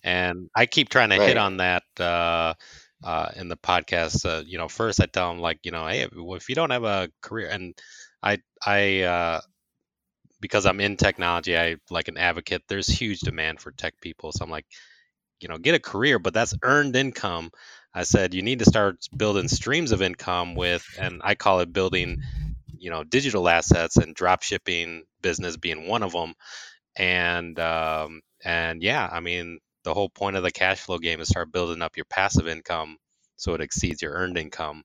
[0.04, 1.28] and I keep trying to right.
[1.28, 1.83] hit on that.
[2.00, 2.54] Uh,
[3.02, 6.06] uh, in the podcast, uh, you know, first I tell them like, you know, hey,
[6.12, 7.73] if you don't have a career, and
[8.21, 9.42] I, I, uh,
[10.40, 12.63] because I'm in technology, I like an advocate.
[12.67, 14.65] There's huge demand for tech people, so I'm like,
[15.42, 17.52] you know, get a career, but that's earned income.
[17.94, 21.73] I said you need to start building streams of income with, and I call it
[21.73, 22.21] building,
[22.77, 26.33] you know, digital assets and drop shipping business being one of them.
[26.96, 31.29] And um, and yeah, I mean, the whole point of the cash flow game is
[31.29, 32.98] start building up your passive income
[33.37, 34.83] so it exceeds your earned income,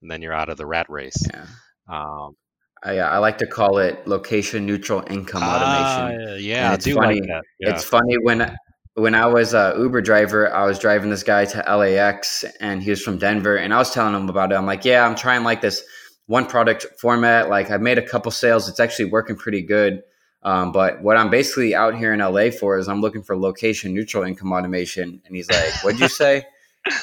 [0.00, 1.26] and then you're out of the rat race.
[1.28, 1.46] Yeah.
[1.88, 2.36] Um,
[2.82, 6.28] I, I like to call it location neutral income automation.
[6.28, 7.20] Uh, yeah, it's funny.
[7.20, 7.70] Like yeah.
[7.70, 8.56] It's funny when
[8.94, 12.90] when I was a Uber driver, I was driving this guy to LAX, and he
[12.90, 14.56] was from Denver, and I was telling him about it.
[14.56, 15.82] I'm like, yeah, I'm trying like this
[16.26, 17.48] one product format.
[17.48, 18.68] Like I've made a couple sales.
[18.68, 20.02] It's actually working pretty good.
[20.42, 23.92] Um, but what I'm basically out here in LA for is I'm looking for location
[23.92, 25.20] neutral income automation.
[25.26, 26.44] And he's like, "What'd you say?"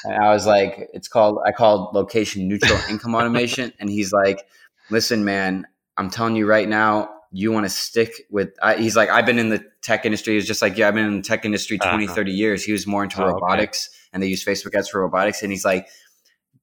[0.05, 4.39] and I was like, "It's called I called location neutral income automation." And he's like,
[4.89, 5.67] "Listen, man,
[5.97, 9.39] I'm telling you right now, you want to stick with." I, he's like, "I've been
[9.39, 12.05] in the tech industry." He's just like, "Yeah, I've been in the tech industry 20,
[12.05, 12.15] uh-huh.
[12.15, 14.09] 30 years." He was more into oh, robotics, okay.
[14.13, 15.43] and they use Facebook ads for robotics.
[15.43, 15.87] And he's like,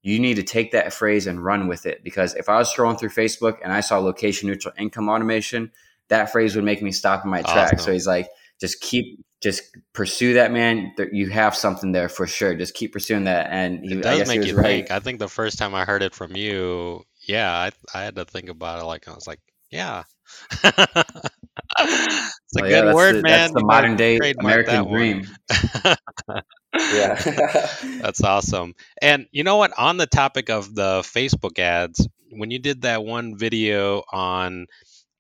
[0.03, 2.99] you need to take that phrase and run with it because if I was scrolling
[2.99, 5.71] through Facebook and I saw location neutral income automation,
[6.09, 7.79] that phrase would make me stop in my awesome.
[7.79, 8.29] So he's like,
[8.61, 9.63] just keep, just
[9.93, 10.93] pursue that, man.
[11.13, 12.55] You have something there for sure.
[12.55, 13.49] Just keep pursuing that.
[13.51, 14.65] And he, it does make you right.
[14.65, 14.91] think.
[14.91, 18.25] I think the first time I heard it from you, yeah, I, I had to
[18.25, 18.85] think about it.
[18.85, 20.05] Like I was like, yeah.
[20.65, 21.03] it's a
[22.55, 23.39] well, good yeah, word, the, man.
[23.41, 25.27] That's the modern day American dream.
[26.75, 27.15] yeah.
[28.01, 28.75] that's awesome.
[29.01, 29.73] And you know what?
[29.79, 34.67] On the topic of the Facebook ads, when you did that one video on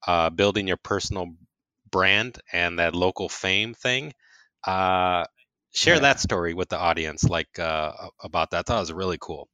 [0.06, 1.28] uh, building your personal
[1.92, 4.12] brand and that local fame thing.
[4.66, 5.24] Uh,
[5.72, 6.00] share yeah.
[6.00, 7.92] that story with the audience, like uh,
[8.22, 8.60] about that.
[8.60, 9.48] I thought it was really cool.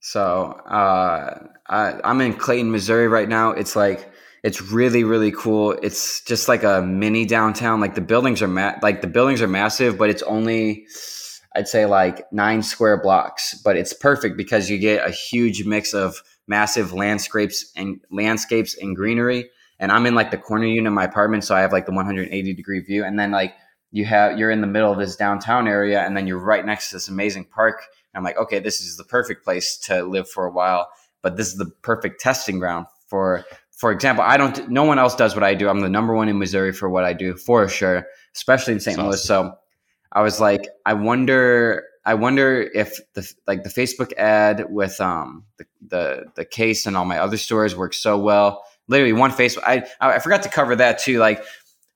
[0.00, 3.50] So uh, I, I'm in Clayton, Missouri right now.
[3.50, 4.10] It's like
[4.42, 5.72] it's really really cool.
[5.82, 7.80] It's just like a mini downtown.
[7.80, 10.86] Like the buildings are ma- like the buildings are massive, but it's only
[11.54, 13.60] I'd say like nine square blocks.
[13.62, 18.96] But it's perfect because you get a huge mix of massive landscapes and landscapes and
[18.96, 19.50] greenery.
[19.78, 21.92] And I'm in like the corner unit of my apartment, so I have like the
[21.92, 23.04] 180 degree view.
[23.04, 23.54] And then like
[23.92, 26.88] you have you're in the middle of this downtown area, and then you're right next
[26.88, 27.82] to this amazing park.
[28.14, 30.88] I'm like, okay, this is the perfect place to live for a while.
[31.22, 33.44] But this is the perfect testing ground for
[33.80, 34.68] for example, I don't.
[34.68, 35.68] No one else does what I do.
[35.68, 38.06] I'm the number one in Missouri for what I do for sure,
[38.36, 38.98] especially in St.
[38.98, 39.22] Louis.
[39.24, 39.54] So
[40.12, 45.44] I was like, I wonder I wonder if the like the Facebook ad with um
[45.56, 48.62] the, the the case and all my other stores works so well.
[48.86, 49.62] Literally one Facebook.
[49.66, 51.18] I I forgot to cover that too.
[51.18, 51.42] Like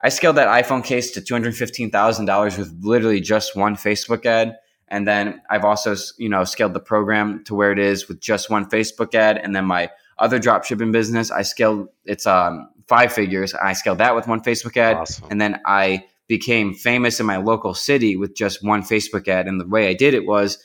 [0.02, 3.76] I scaled that iPhone case to two hundred fifteen thousand dollars with literally just one
[3.76, 4.56] Facebook ad,
[4.88, 8.50] and then I've also you know scaled the program to where it is with just
[8.50, 13.12] one Facebook ad, and then my other drop shipping business I scaled it's um five
[13.12, 13.54] figures.
[13.54, 15.28] I scaled that with one Facebook ad, awesome.
[15.30, 19.46] and then I became famous in my local city with just one Facebook ad.
[19.46, 20.58] And the way I did it was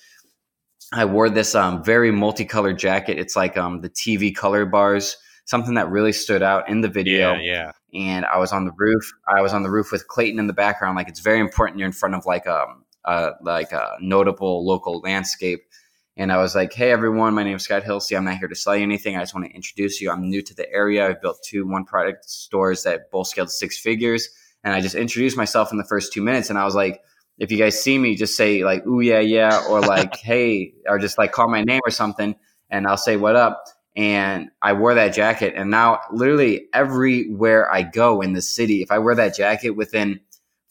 [0.93, 3.19] I wore this um, very multicolored jacket.
[3.19, 7.33] It's like um, the TV color bars, something that really stood out in the video.
[7.35, 8.11] Yeah, yeah.
[8.11, 9.11] And I was on the roof.
[9.27, 10.95] I was on the roof with Clayton in the background.
[10.95, 11.79] Like it's very important.
[11.79, 15.61] You're in front of like a, um, a like a notable local landscape.
[16.17, 18.15] And I was like, "Hey everyone, my name is Scott Hilse.
[18.15, 19.15] I'm not here to sell you anything.
[19.15, 20.11] I just want to introduce you.
[20.11, 21.07] I'm new to the area.
[21.07, 24.29] I've built two one product stores that both scaled six figures."
[24.63, 27.01] and I just introduced myself in the first two minutes, and I was like,
[27.37, 30.99] if you guys see me, just say like, "Ooh yeah, yeah," or like, "Hey," or
[30.99, 32.35] just like call my name or something,
[32.69, 33.65] and I'll say what up.
[33.95, 38.91] And I wore that jacket, and now literally everywhere I go in the city, if
[38.91, 40.19] I wear that jacket within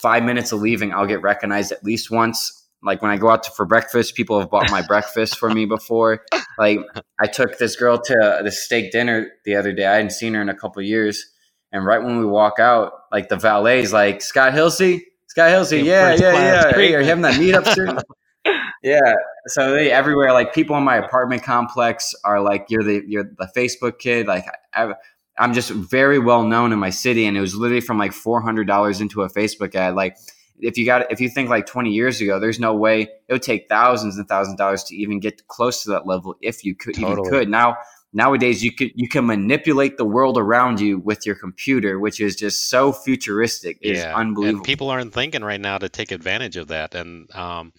[0.01, 2.55] five minutes of leaving, I'll get recognized at least once.
[2.83, 5.65] Like when I go out to, for breakfast, people have bought my breakfast for me
[5.65, 6.25] before.
[6.59, 6.79] Like
[7.21, 9.87] I took this girl to the steak dinner the other day.
[9.87, 11.25] I hadn't seen her in a couple years
[11.73, 16.15] and right when we walk out, like the valet's like, Scott Hilse, Scott Hilse, yeah,
[16.15, 16.73] yeah, yeah.
[16.75, 17.99] Hey, are you having that meetup soon?
[18.83, 19.15] yeah.
[19.49, 23.51] So they everywhere, like people in my apartment complex are like, you're the you're the
[23.55, 24.27] Facebook kid.
[24.27, 24.95] Like I,
[25.39, 28.41] I'm just very well known in my city, and it was literally from like four
[28.41, 29.95] hundred dollars into a Facebook ad.
[29.95, 30.17] Like
[30.61, 33.43] if you got if you think like 20 years ago, there's no way it would
[33.43, 36.75] take thousands and thousands of dollars to even get close to that level if you
[36.75, 37.13] could totally.
[37.13, 37.49] even could.
[37.49, 37.77] Now
[38.13, 42.35] nowadays you could you can manipulate the world around you with your computer which is
[42.37, 44.17] just so futuristic it's yeah.
[44.17, 47.73] unbelievable and people aren't thinking right now to take advantage of that and um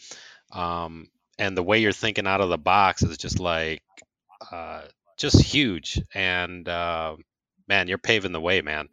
[0.52, 1.08] um
[1.40, 3.82] and the way you're thinking out of the box is just like
[4.52, 4.82] uh
[5.18, 7.16] just huge and uh
[7.70, 8.88] man you're paving the way man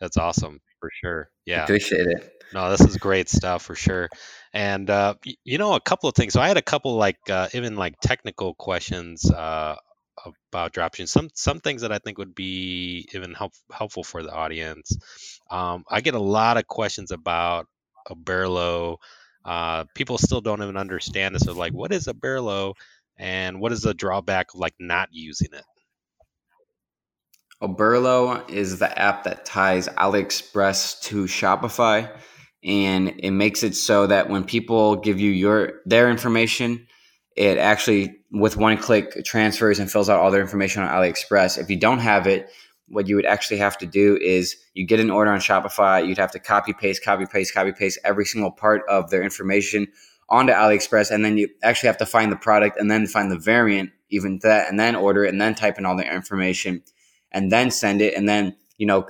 [0.00, 4.08] that's awesome for sure yeah appreciate it no this is great stuff for sure
[4.52, 5.14] and uh,
[5.44, 7.98] you know a couple of things so i had a couple like uh, even like
[8.00, 9.76] technical questions uh,
[10.52, 11.08] about dropshipping.
[11.08, 14.96] Some some things that I think would be even help, helpful for the audience.
[15.50, 17.66] Um, I get a lot of questions about
[18.08, 18.96] Oberlo.
[19.44, 21.42] Uh, people still don't even understand this.
[21.42, 22.74] So like, what is Oberlo,
[23.18, 25.64] and what is the drawback of like not using it?
[27.62, 32.14] Oberlo is the app that ties AliExpress to Shopify,
[32.62, 36.86] and it makes it so that when people give you your their information,
[37.36, 41.58] it actually with one click transfers and fills out all their information on AliExpress.
[41.58, 42.50] If you don't have it,
[42.88, 46.18] what you would actually have to do is you get an order on Shopify, you'd
[46.18, 49.86] have to copy paste, copy paste, copy paste every single part of their information
[50.28, 53.38] onto AliExpress, and then you actually have to find the product and then find the
[53.38, 56.82] variant, even that, and then order it, and then type in all the information,
[57.32, 59.06] and then send it, and then you know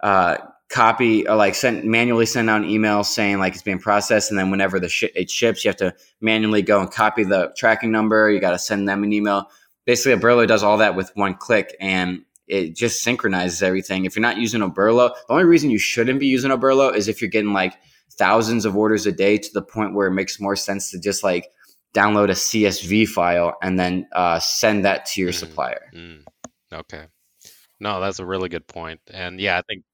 [0.00, 0.36] uh,
[0.68, 4.38] copy or like send manually send out an email saying like it's being processed, and
[4.38, 7.92] then whenever the sh- it ships, you have to manually go and copy the tracking
[7.92, 8.30] number.
[8.30, 9.50] You got to send them an email.
[9.84, 14.04] Basically, Oberlo does all that with one click, and it just synchronizes everything.
[14.04, 16.94] If you're not using a Oberlo, the only reason you shouldn't be using a Oberlo
[16.94, 17.74] is if you're getting like
[18.12, 21.22] thousands of orders a day to the point where it makes more sense to just
[21.22, 21.50] like
[21.94, 25.90] download a CSV file and then uh, send that to your mm, supplier.
[25.94, 26.22] Mm,
[26.72, 27.06] okay.
[27.80, 29.00] No, that's a really good point.
[29.12, 29.84] And yeah, I think.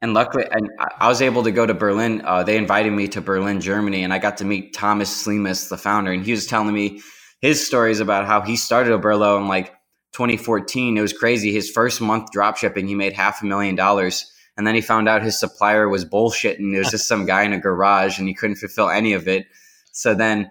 [0.00, 2.22] And luckily, and I was able to go to Berlin.
[2.24, 5.76] Uh, they invited me to Berlin, Germany, and I got to meet Tomas Slimas, the
[5.76, 6.12] founder.
[6.12, 7.00] And he was telling me
[7.40, 9.72] his stories about how he started Oberlo in like
[10.12, 10.96] 2014.
[10.96, 11.52] It was crazy.
[11.52, 14.32] His first month drop shipping, he made half a million dollars.
[14.56, 17.42] And then he found out his supplier was bullshit and it was just some guy
[17.42, 19.46] in a garage and he couldn't fulfill any of it.
[19.92, 20.50] So then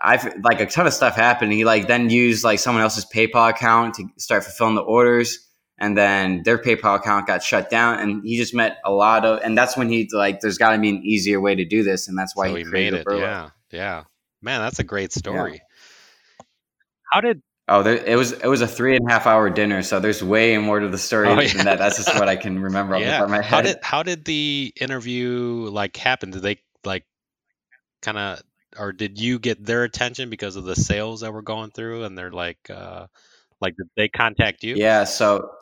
[0.00, 1.52] I've like a ton of stuff happened.
[1.52, 5.46] He like then used like someone else's PayPal account to start fulfilling the orders.
[5.80, 9.40] And then their PayPal account got shut down, and he just met a lot of,
[9.42, 12.06] and that's when he like, there's got to be an easier way to do this,
[12.06, 13.06] and that's why so he, he made it.
[13.10, 14.04] Yeah, yeah,
[14.42, 15.54] man, that's a great story.
[15.54, 16.44] Yeah.
[17.10, 19.82] How did Oh, there, it was it was a three and a half hour dinner,
[19.82, 21.52] so there's way more to the story oh, yeah.
[21.54, 21.78] than that.
[21.78, 23.12] That's just what I can remember off yeah.
[23.12, 23.44] the top of my head.
[23.44, 26.32] How did how did the interview like happen?
[26.32, 27.06] Did they like
[28.02, 28.42] kind of
[28.76, 32.18] or did you get their attention because of the sales that were going through and
[32.18, 33.06] they're like uh
[33.60, 34.74] like did they contact you?
[34.74, 35.52] Yeah, so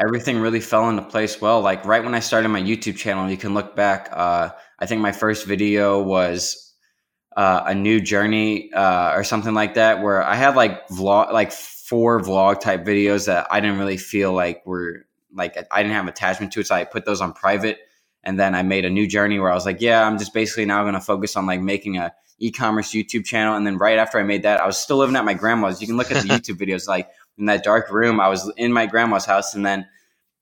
[0.00, 1.60] everything really fell into place well.
[1.60, 5.02] Like right when I started my YouTube channel, you can look back uh I think
[5.02, 6.70] my first video was
[7.36, 11.52] uh, a new journey uh, or something like that, where I had like vlog, like
[11.52, 16.08] four vlog type videos that I didn't really feel like were like I didn't have
[16.08, 17.78] attachment to it, so I put those on private.
[18.22, 20.66] And then I made a new journey where I was like, yeah, I'm just basically
[20.66, 23.56] now going to focus on like making a e-commerce YouTube channel.
[23.56, 25.80] And then right after I made that, I was still living at my grandma's.
[25.80, 27.08] You can look at the YouTube videos, like
[27.40, 29.54] in that dark room, I was in my grandma's house.
[29.54, 29.86] And then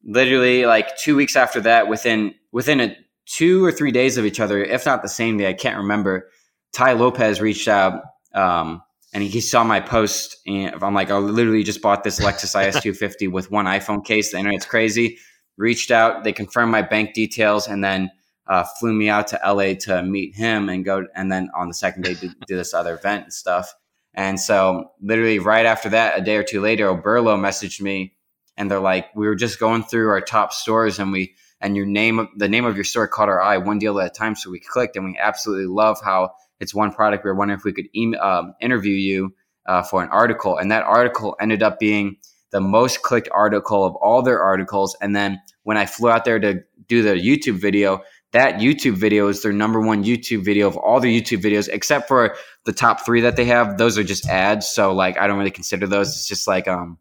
[0.05, 4.40] literally like two weeks after that, within, within a two or three days of each
[4.40, 6.28] other, if not the same day, I can't remember,
[6.72, 8.03] Tai Lopez reached out
[8.34, 8.82] um,
[9.12, 10.36] and he saw my post.
[10.46, 14.32] And I'm like, I literally just bought this Lexus IS250 with one iPhone case.
[14.32, 15.18] The internet's crazy.
[15.57, 18.11] Reached out, they confirmed my bank details, and then
[18.46, 21.05] uh, flew me out to LA to meet him and go.
[21.16, 23.74] And then on the second day, do, do this other event and stuff.
[24.18, 28.16] And so, literally, right after that, a day or two later, Oberlo messaged me,
[28.58, 31.86] and they're like, "We were just going through our top stores, and we and your
[31.86, 34.34] name, the name of your store caught our eye, one deal at a time.
[34.34, 37.24] So we clicked, and we absolutely love how." it's one product.
[37.24, 39.34] We were wondering if we could e- um, interview you
[39.66, 42.16] uh, for an article, and that article ended up being
[42.50, 44.96] the most clicked article of all their articles.
[45.00, 48.00] And then when I flew out there to do the YouTube video,
[48.32, 52.08] that YouTube video is their number one YouTube video of all the YouTube videos, except
[52.08, 53.78] for the top three that they have.
[53.78, 56.08] Those are just ads, so like I don't really consider those.
[56.08, 56.98] It's just like um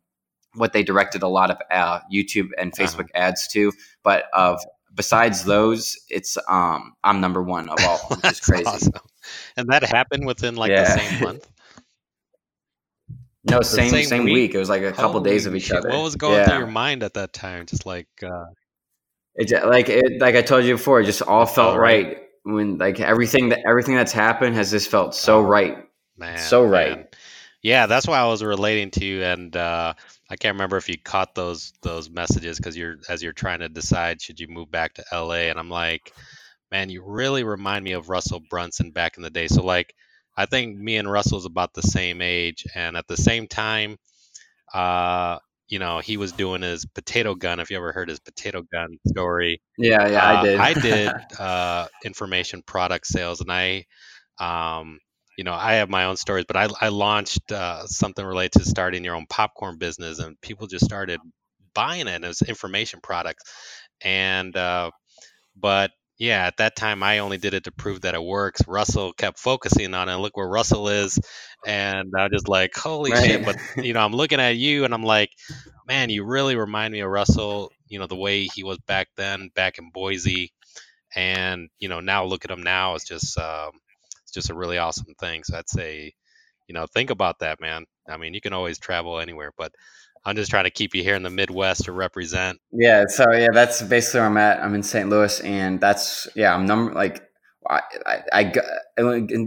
[0.55, 2.83] what they directed a lot of uh, YouTube and uh-huh.
[2.83, 3.27] Facebook uh-huh.
[3.27, 3.71] ads to.
[4.03, 4.61] But of
[4.93, 8.65] besides those, it's um I'm number one of all, which is crazy.
[8.65, 8.93] Awesome.
[9.57, 10.95] And that happened within like yeah.
[10.95, 11.49] the same month.
[13.49, 14.33] No, same same, same week?
[14.33, 14.55] week?
[14.55, 15.77] It was like a couple Holy days of each shit.
[15.77, 15.89] other.
[15.89, 16.49] What was going yeah.
[16.49, 17.65] through your mind at that time?
[17.65, 18.45] Just like, uh...
[19.37, 22.07] it, like it, like I told you before, it just all felt, right.
[22.07, 22.17] right.
[22.43, 25.77] when like everything that everything that's happened has just felt so oh, right,
[26.17, 26.97] man, so right.
[26.97, 27.07] Man.
[27.63, 29.93] Yeah, that's why I was relating to you, and uh,
[30.29, 33.69] I can't remember if you caught those those messages because you're as you're trying to
[33.69, 36.13] decide should you move back to LA, and I'm like,
[36.71, 39.47] man, you really remind me of Russell Brunson back in the day.
[39.47, 39.93] So like,
[40.35, 43.97] I think me and Russell's about the same age, and at the same time,
[44.73, 47.59] uh, you know, he was doing his potato gun.
[47.59, 50.59] If you ever heard his potato gun story, yeah, yeah, uh, I did.
[50.59, 53.85] I did uh, information product sales, and I,
[54.39, 54.99] um,
[55.37, 58.65] you know, I have my own stories, but I, I launched uh, something related to
[58.65, 61.19] starting your own popcorn business, and people just started
[61.73, 63.43] buying it as information products,
[64.01, 64.91] and uh,
[65.55, 68.61] but yeah, at that time I only did it to prove that it works.
[68.67, 70.15] Russell kept focusing on it.
[70.17, 71.19] Look where Russell is,
[71.65, 73.25] and I was just like, holy right.
[73.25, 73.45] shit!
[73.45, 75.31] But you know, I'm looking at you, and I'm like,
[75.87, 77.71] man, you really remind me of Russell.
[77.87, 80.53] You know, the way he was back then, back in Boise,
[81.15, 82.95] and you know, now look at him now.
[82.95, 83.71] It's just, um,
[84.23, 85.43] it's just a really awesome thing.
[85.43, 86.13] So I'd say,
[86.67, 87.85] you know, think about that, man.
[88.09, 89.71] I mean, you can always travel anywhere, but
[90.27, 92.59] I'm just trying to keep you here in the Midwest to represent.
[92.73, 94.61] Yeah, so yeah, that's basically where I'm at.
[94.61, 95.07] I'm in St.
[95.07, 97.23] Louis, and that's yeah, I'm number like
[97.69, 98.53] I, I, I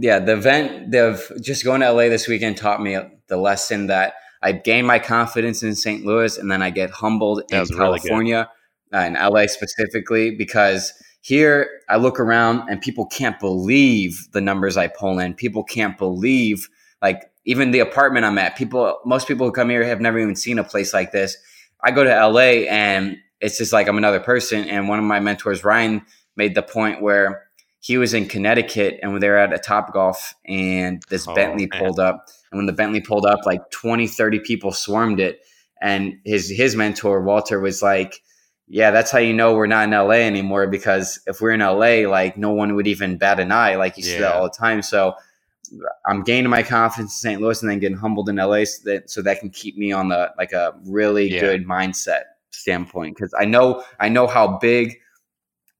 [0.01, 4.15] yeah, the event of just going to LA this weekend taught me the lesson that
[4.41, 6.03] I gained my confidence in St.
[6.03, 8.49] Louis, and then I get humbled in California,
[8.91, 14.41] really uh, in LA specifically, because here I look around and people can't believe the
[14.41, 15.35] numbers I pull in.
[15.35, 16.67] People can't believe
[17.03, 20.35] like even the apartment I'm at, people, most people who come here have never even
[20.35, 21.37] seen a place like this.
[21.83, 24.69] I go to LA and it's just like I'm another person.
[24.69, 27.47] And one of my mentors, Ryan, made the point where
[27.79, 31.67] he was in Connecticut and they were at a Top Golf and this oh, Bentley
[31.71, 31.81] man.
[31.81, 32.27] pulled up.
[32.51, 35.41] And when the Bentley pulled up, like 20, 30 people swarmed it.
[35.81, 38.21] And his his mentor, Walter, was like,
[38.67, 42.07] Yeah, that's how you know we're not in LA anymore because if we're in LA,
[42.07, 43.77] like no one would even bat an eye.
[43.77, 44.13] Like you yeah.
[44.13, 44.83] see that all the time.
[44.83, 45.15] So
[46.05, 47.41] I'm gaining my confidence in St.
[47.41, 50.09] Louis and then getting humbled in LA so that so that can keep me on
[50.09, 51.41] the like a really yeah.
[51.41, 53.17] good mindset standpoint.
[53.17, 54.97] Cause I know I know how big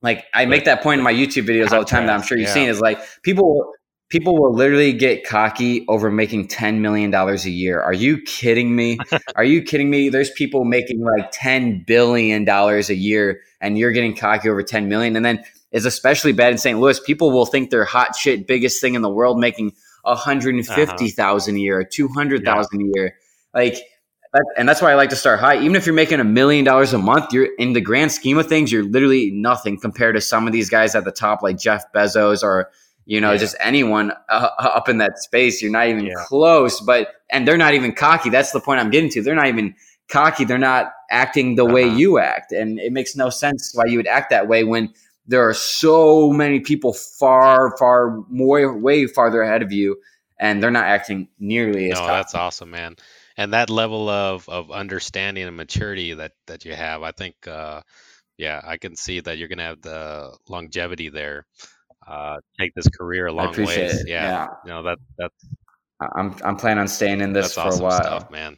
[0.02, 2.38] like I make that point in my YouTube videos all the time that I'm sure
[2.38, 2.54] you've yeah.
[2.54, 3.74] seen is like people
[4.12, 7.82] people will literally get cocky over making $10 million a year.
[7.82, 9.00] Are you kidding me?
[9.36, 10.10] Are you kidding me?
[10.10, 15.16] There's people making like $10 billion a year and you're getting cocky over 10 million.
[15.16, 16.80] And then is especially bad in St.
[16.80, 17.00] Louis.
[17.00, 21.58] People will think they're hot shit, biggest thing in the world, making a 150,000 uh-huh.
[21.58, 22.86] a year, 200,000 yeah.
[22.86, 23.16] a year.
[23.54, 23.78] Like
[24.34, 25.60] that, and that's why I like to start high.
[25.62, 28.48] Even if you're making a million dollars a month, you're in the grand scheme of
[28.48, 31.84] things, you're literally nothing compared to some of these guys at the top, like Jeff
[31.94, 32.70] Bezos or
[33.06, 33.38] you know yeah.
[33.38, 35.62] just anyone uh, up in that space.
[35.62, 36.14] You're not even yeah.
[36.18, 36.80] close.
[36.80, 38.30] But and they're not even cocky.
[38.30, 39.22] That's the point I'm getting to.
[39.22, 39.76] They're not even
[40.08, 40.46] cocky.
[40.46, 41.74] They're not acting the uh-huh.
[41.74, 44.94] way you act, and it makes no sense why you would act that way when
[45.28, 49.98] there are so many people far, far more, way farther ahead of you,
[50.40, 52.00] and they're not acting nearly as.
[52.00, 52.96] No, that's awesome, man
[53.38, 57.82] and that level of of understanding and maturity that that you have, I think, uh,
[58.38, 61.46] yeah, I can see that you're gonna have the longevity there.
[62.08, 64.02] Uh, take this career a long ways.
[64.02, 64.08] It.
[64.08, 65.48] Yeah, yeah, you know that that's.
[66.16, 68.58] I'm I'm planning on staying in this for awesome a while, stuff, man.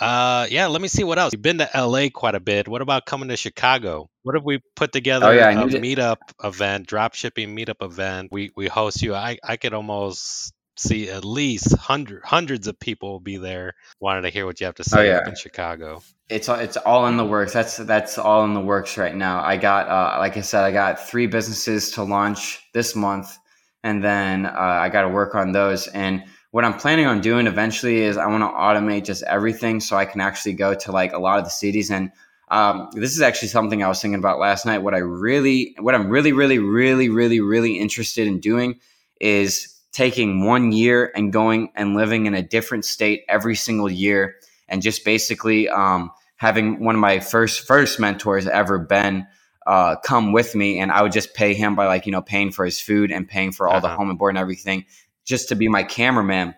[0.00, 1.32] Uh, yeah, let me see what else.
[1.32, 2.68] You've been to LA quite a bit.
[2.68, 4.08] What about coming to Chicago?
[4.22, 8.28] What if we put together oh, yeah, a meetup event, drop shipping meetup event?
[8.30, 9.14] We we host you.
[9.14, 13.74] I I could almost see at least hundred hundreds of people will be there.
[14.00, 15.28] Wanted to hear what you have to oh, say oh, yeah.
[15.28, 16.02] in Chicago.
[16.28, 17.52] It's it's all in the works.
[17.52, 19.42] That's that's all in the works right now.
[19.42, 23.36] I got uh, like I said, I got three businesses to launch this month,
[23.82, 25.88] and then uh, I got to work on those.
[25.88, 26.24] And
[26.58, 30.06] what I'm planning on doing eventually is I want to automate just everything so I
[30.06, 32.10] can actually go to like a lot of the cities and.
[32.50, 34.78] Um, this is actually something I was thinking about last night.
[34.78, 38.80] What I really, what I'm really, really, really, really, really interested in doing
[39.20, 44.36] is taking one year and going and living in a different state every single year
[44.66, 49.26] and just basically um, having one of my first first mentors ever been
[49.66, 52.50] uh, come with me and I would just pay him by like you know paying
[52.50, 53.88] for his food and paying for all uh-huh.
[53.88, 54.86] the home and board and everything
[55.28, 56.54] just to be my cameraman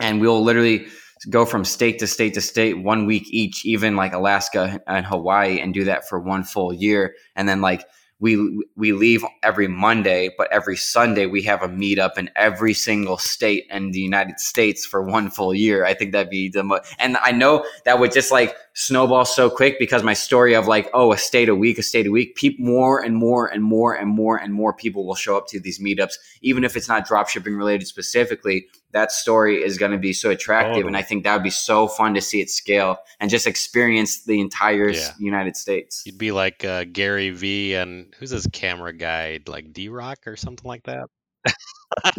[0.00, 0.86] and we'll literally
[1.28, 5.60] go from state to state to state one week each even like Alaska and Hawaii
[5.60, 7.84] and do that for one full year and then like
[8.20, 13.16] we we leave every Monday, but every Sunday we have a meetup in every single
[13.16, 15.86] state in the United States for one full year.
[15.86, 19.50] I think that'd be the most, and I know that would just like snowball so
[19.50, 22.36] quick because my story of like oh a state a week, a state a week,
[22.36, 25.60] people more and more and more and more and more people will show up to
[25.60, 29.98] these meetups, even if it's not drop shipping related specifically that story is going to
[29.98, 30.86] be so attractive.
[30.86, 34.24] And I think that would be so fun to see it scale and just experience
[34.24, 35.12] the entire yeah.
[35.18, 36.02] United States.
[36.06, 40.36] You'd be like uh, Gary Vee and who's his camera guy, like D Rock or
[40.36, 41.08] something like that.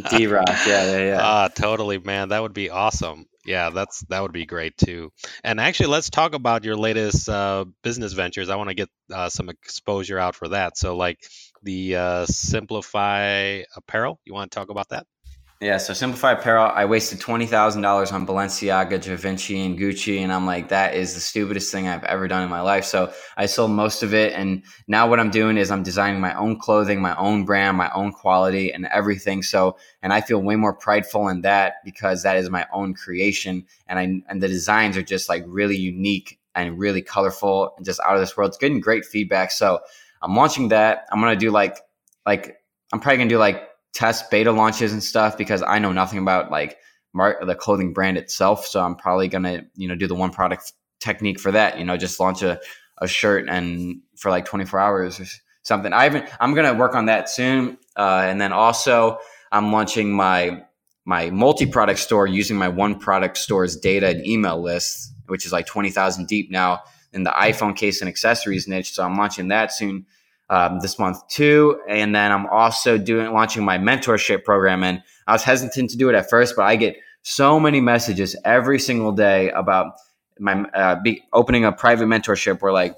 [0.10, 1.20] D Rock, yeah, yeah, yeah.
[1.22, 2.30] Ah, totally, man.
[2.30, 3.26] That would be awesome.
[3.46, 5.12] Yeah, that's that would be great too.
[5.44, 8.50] And actually, let's talk about your latest uh, business ventures.
[8.50, 10.78] I want to get uh, some exposure out for that.
[10.78, 11.18] So, like
[11.64, 14.20] the uh, Simplify Apparel.
[14.26, 15.08] You want to talk about that?
[15.62, 20.34] Yeah, so Simplify Apparel, I wasted twenty thousand dollars on Balenciaga, Givenchy, and Gucci, and
[20.34, 22.84] I'm like, that is the stupidest thing I've ever done in my life.
[22.84, 26.34] So I sold most of it, and now what I'm doing is I'm designing my
[26.34, 29.44] own clothing, my own brand, my own quality, and everything.
[29.44, 33.68] So, and I feel way more prideful in that because that is my own creation,
[33.88, 38.00] and I and the designs are just like really unique and really colorful and just
[38.00, 38.50] out of this world.
[38.50, 39.52] It's getting great feedback.
[39.52, 39.80] So
[40.24, 41.06] I'm launching that.
[41.12, 41.78] I'm gonna do like
[42.26, 42.58] like
[42.92, 46.52] I'm probably gonna do like test beta launches and stuff because I know nothing about
[46.52, 46.78] like
[47.14, 48.66] mar- the clothing brand itself.
[48.66, 51.78] So I'm probably gonna you know do the one product technique for that.
[51.78, 52.60] You know, just launch a,
[53.00, 55.26] a shirt and for like 24 hours or
[55.64, 55.94] something.
[55.94, 56.30] I haven't.
[56.40, 57.78] I'm gonna work on that soon.
[57.96, 59.20] Uh, and then also
[59.52, 60.64] I'm launching my
[61.06, 65.52] my multi product store using my one product store's data and email list, which is
[65.52, 66.82] like 20,000 deep now
[67.12, 68.94] in the iPhone case and accessories niche.
[68.94, 70.06] So I'm launching that soon
[70.52, 71.82] um, this month too.
[71.88, 74.84] And then I'm also doing launching my mentorship program.
[74.84, 78.36] And I was hesitant to do it at first, but I get so many messages
[78.44, 79.94] every single day about
[80.40, 82.96] my uh, be, opening a private mentorship where like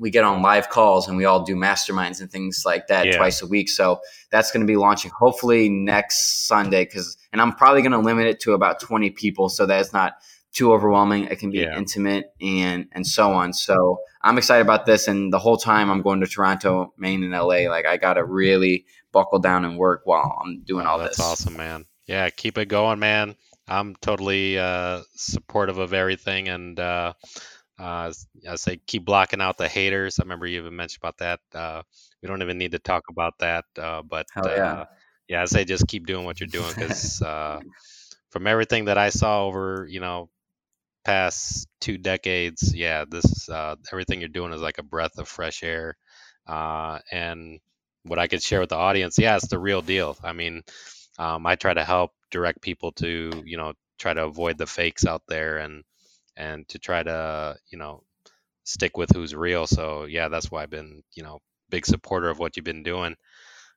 [0.00, 3.16] we get on live calls and we all do masterminds and things like that yeah.
[3.16, 3.68] twice a week.
[3.68, 4.00] So
[4.32, 8.26] that's going to be launching hopefully next Sunday because and I'm probably going to limit
[8.26, 10.14] it to about 20 people so that's not
[10.52, 11.24] too overwhelming.
[11.24, 11.76] It can be Yeah.
[11.76, 13.52] intimate and and so on.
[13.52, 15.08] So I'm excited about this.
[15.08, 17.68] And the whole time I'm going to Toronto, Maine, and LA.
[17.70, 21.18] Like I got to really buckle down and work while I'm doing all Oh, That's
[21.18, 21.26] this.
[21.26, 21.86] awesome, man.
[22.06, 23.36] Yeah, keep it going, man.
[23.68, 27.12] I'm totally uh, supportive of everything, and uh,
[27.78, 28.12] uh,
[28.48, 30.18] I say keep blocking out the haters.
[30.18, 31.40] I remember you even mentioned about that.
[31.54, 31.82] Uh,
[32.20, 34.50] we don't even need to talk about that, uh, but yeah.
[34.50, 34.84] uh,
[35.28, 37.60] yeah, I say just keep doing what you're doing because uh,
[38.30, 40.28] from everything that I saw over, you know,
[41.04, 45.62] past two decades, yeah, this uh, everything you're doing is like a breath of fresh
[45.62, 45.96] air.
[46.46, 47.60] Uh, and
[48.04, 50.16] what I could share with the audience, yeah, it's the real deal.
[50.22, 50.62] I mean,
[51.18, 55.06] um, I try to help direct people to, you know, try to avoid the fakes
[55.06, 55.84] out there and
[56.36, 58.02] and to try to, you know,
[58.64, 59.66] stick with who's real.
[59.66, 61.40] So yeah, that's why I've been, you know,
[61.70, 63.16] big supporter of what you've been doing.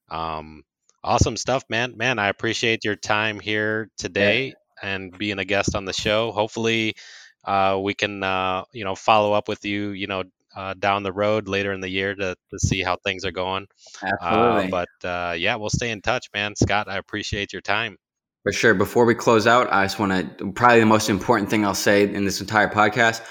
[0.09, 0.63] Um,
[1.03, 1.97] awesome stuff, man.
[1.97, 4.53] Man, I appreciate your time here today
[4.83, 6.31] and being a guest on the show.
[6.31, 6.95] Hopefully,
[7.45, 10.23] uh, we can, uh, you know, follow up with you, you know,
[10.55, 13.65] uh, down the road later in the year to, to see how things are going.
[14.03, 14.69] Uh, Absolutely.
[14.69, 16.55] but uh, yeah, we'll stay in touch, man.
[16.55, 17.97] Scott, I appreciate your time.
[18.43, 18.73] For sure.
[18.73, 22.03] Before we close out, I just want to probably the most important thing I'll say
[22.03, 23.21] in this entire podcast.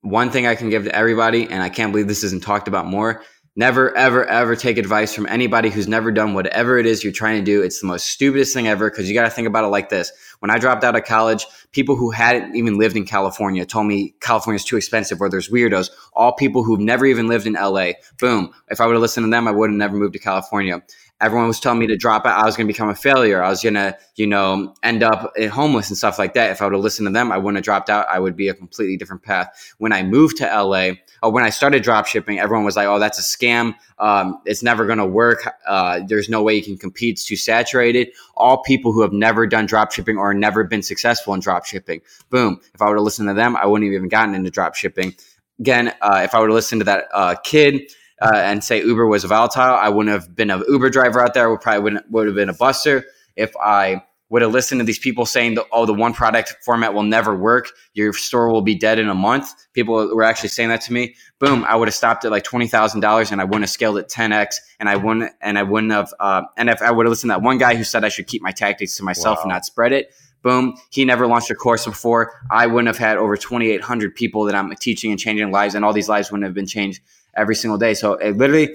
[0.00, 2.86] One thing I can give to everybody, and I can't believe this isn't talked about
[2.86, 3.22] more.
[3.58, 7.38] Never, ever, ever take advice from anybody who's never done whatever it is you're trying
[7.38, 7.62] to do.
[7.62, 10.12] It's the most stupidest thing ever because you got to think about it like this.
[10.40, 14.14] When I dropped out of college, people who hadn't even lived in California told me
[14.20, 15.90] California's too expensive or there's weirdos.
[16.12, 17.92] All people who've never even lived in LA.
[18.20, 18.52] Boom.
[18.68, 20.82] If I would have listened to them, I would have never moved to California
[21.20, 22.38] everyone was telling me to drop out.
[22.38, 23.42] I was going to become a failure.
[23.42, 26.50] I was going to, you know, end up eh, homeless and stuff like that.
[26.50, 28.06] If I would have listened to them, I wouldn't have dropped out.
[28.08, 29.74] I would be a completely different path.
[29.78, 30.92] When I moved to LA,
[31.26, 33.74] or when I started drop shipping, everyone was like, "Oh, that's a scam.
[33.98, 35.42] Um, it's never going to work.
[35.66, 37.14] Uh, there's no way you can compete.
[37.14, 41.34] It's too saturated." All people who have never done drop shipping or never been successful
[41.34, 42.00] in drop shipping.
[42.30, 42.60] Boom.
[42.74, 45.14] If I would have listened to them, I wouldn't have even gotten into drop shipping.
[45.58, 47.90] Again, uh, if I would have listened to that uh, kid
[48.22, 51.46] uh, and say Uber was volatile, I wouldn't have been an Uber driver out there.
[51.46, 53.04] I would probably would have been a buster.
[53.36, 57.04] If I would have listened to these people saying, "Oh, the one product format will
[57.04, 57.70] never work.
[57.94, 61.14] Your store will be dead in a month." People were actually saying that to me.
[61.38, 61.64] Boom!
[61.68, 64.08] I would have stopped at like twenty thousand dollars, and I wouldn't have scaled it
[64.08, 66.12] ten x, and I wouldn't, and I wouldn't have.
[66.18, 68.26] Uh, and if I would have listened to that one guy who said I should
[68.26, 69.42] keep my tactics to myself Wow.
[69.44, 70.12] and not spread it,
[70.42, 72.32] boom, he never launched a course before.
[72.50, 75.92] I wouldn't have had over 2,800 people that I'm teaching and changing lives, and all
[75.92, 77.00] these lives wouldn't have been changed
[77.36, 77.94] every single day.
[77.94, 78.74] So it literally,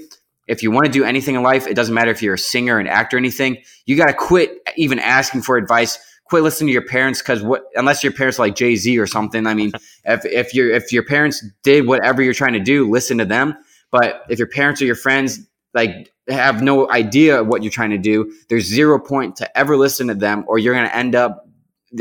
[0.52, 2.78] if you want to do anything in life, it doesn't matter if you're a singer,
[2.78, 5.98] an actor, anything, you got to quit even asking for advice.
[6.26, 9.08] Quit listening to your parents because what unless your parents are like Jay Z or
[9.08, 9.48] something.
[9.48, 9.72] I mean,
[10.06, 13.56] if if your if your parents did whatever you're trying to do, listen to them.
[13.92, 15.40] But if your parents or your friends
[15.74, 20.08] like have no idea what you're trying to do, there's zero point to ever listen
[20.08, 21.48] to them, or you're going to end up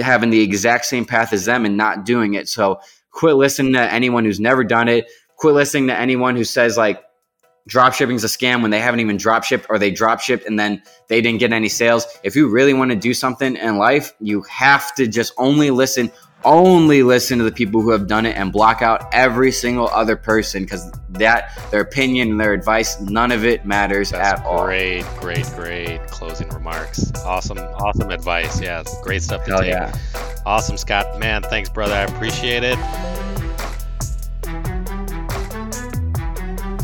[0.01, 2.49] having the exact same path as them and not doing it.
[2.49, 2.81] So
[3.13, 5.07] quit listening to anyone who's never done it.
[5.37, 7.01] Quit listening to anyone who says like
[7.67, 10.47] drop shipping is a scam when they haven't even drop shipped or they drop shipped
[10.47, 12.07] and then they didn't get any sales.
[12.23, 16.11] If you really want to do something in life, you have to just only listen
[16.43, 20.17] only listen to the people who have done it and block out every single other
[20.17, 24.65] person because that their opinion and their advice none of it matters That's at all
[24.65, 27.13] great, great, great closing remarks.
[27.27, 28.59] Awesome, awesome advice.
[28.59, 29.69] Yeah, great stuff to Hell take.
[29.69, 29.95] yeah.
[30.47, 31.19] Awesome, Scott.
[31.19, 31.93] Man, thanks, brother.
[31.95, 33.30] I appreciate it.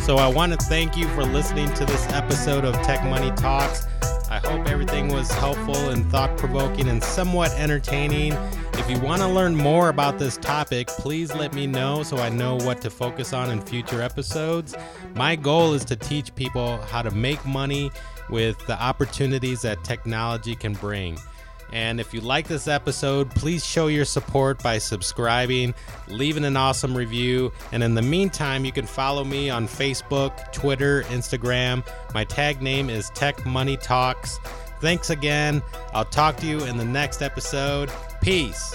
[0.06, 3.86] So I want to thank you for listening to this episode of Tech Money Talks.
[4.30, 8.32] I hope everything was helpful and thought provoking and somewhat entertaining.
[8.74, 12.28] If you want to learn more about this topic, please let me know so I
[12.28, 14.76] know what to focus on in future episodes.
[15.16, 17.90] My goal is to teach people how to make money
[18.30, 21.18] with the opportunities that technology can bring.
[21.72, 25.74] And if you like this episode, please show your support by subscribing,
[26.08, 27.52] leaving an awesome review.
[27.72, 31.86] And in the meantime, you can follow me on Facebook, Twitter, Instagram.
[32.14, 34.38] My tag name is Tech Money Talks.
[34.80, 35.62] Thanks again.
[35.92, 37.90] I'll talk to you in the next episode.
[38.20, 38.74] Peace.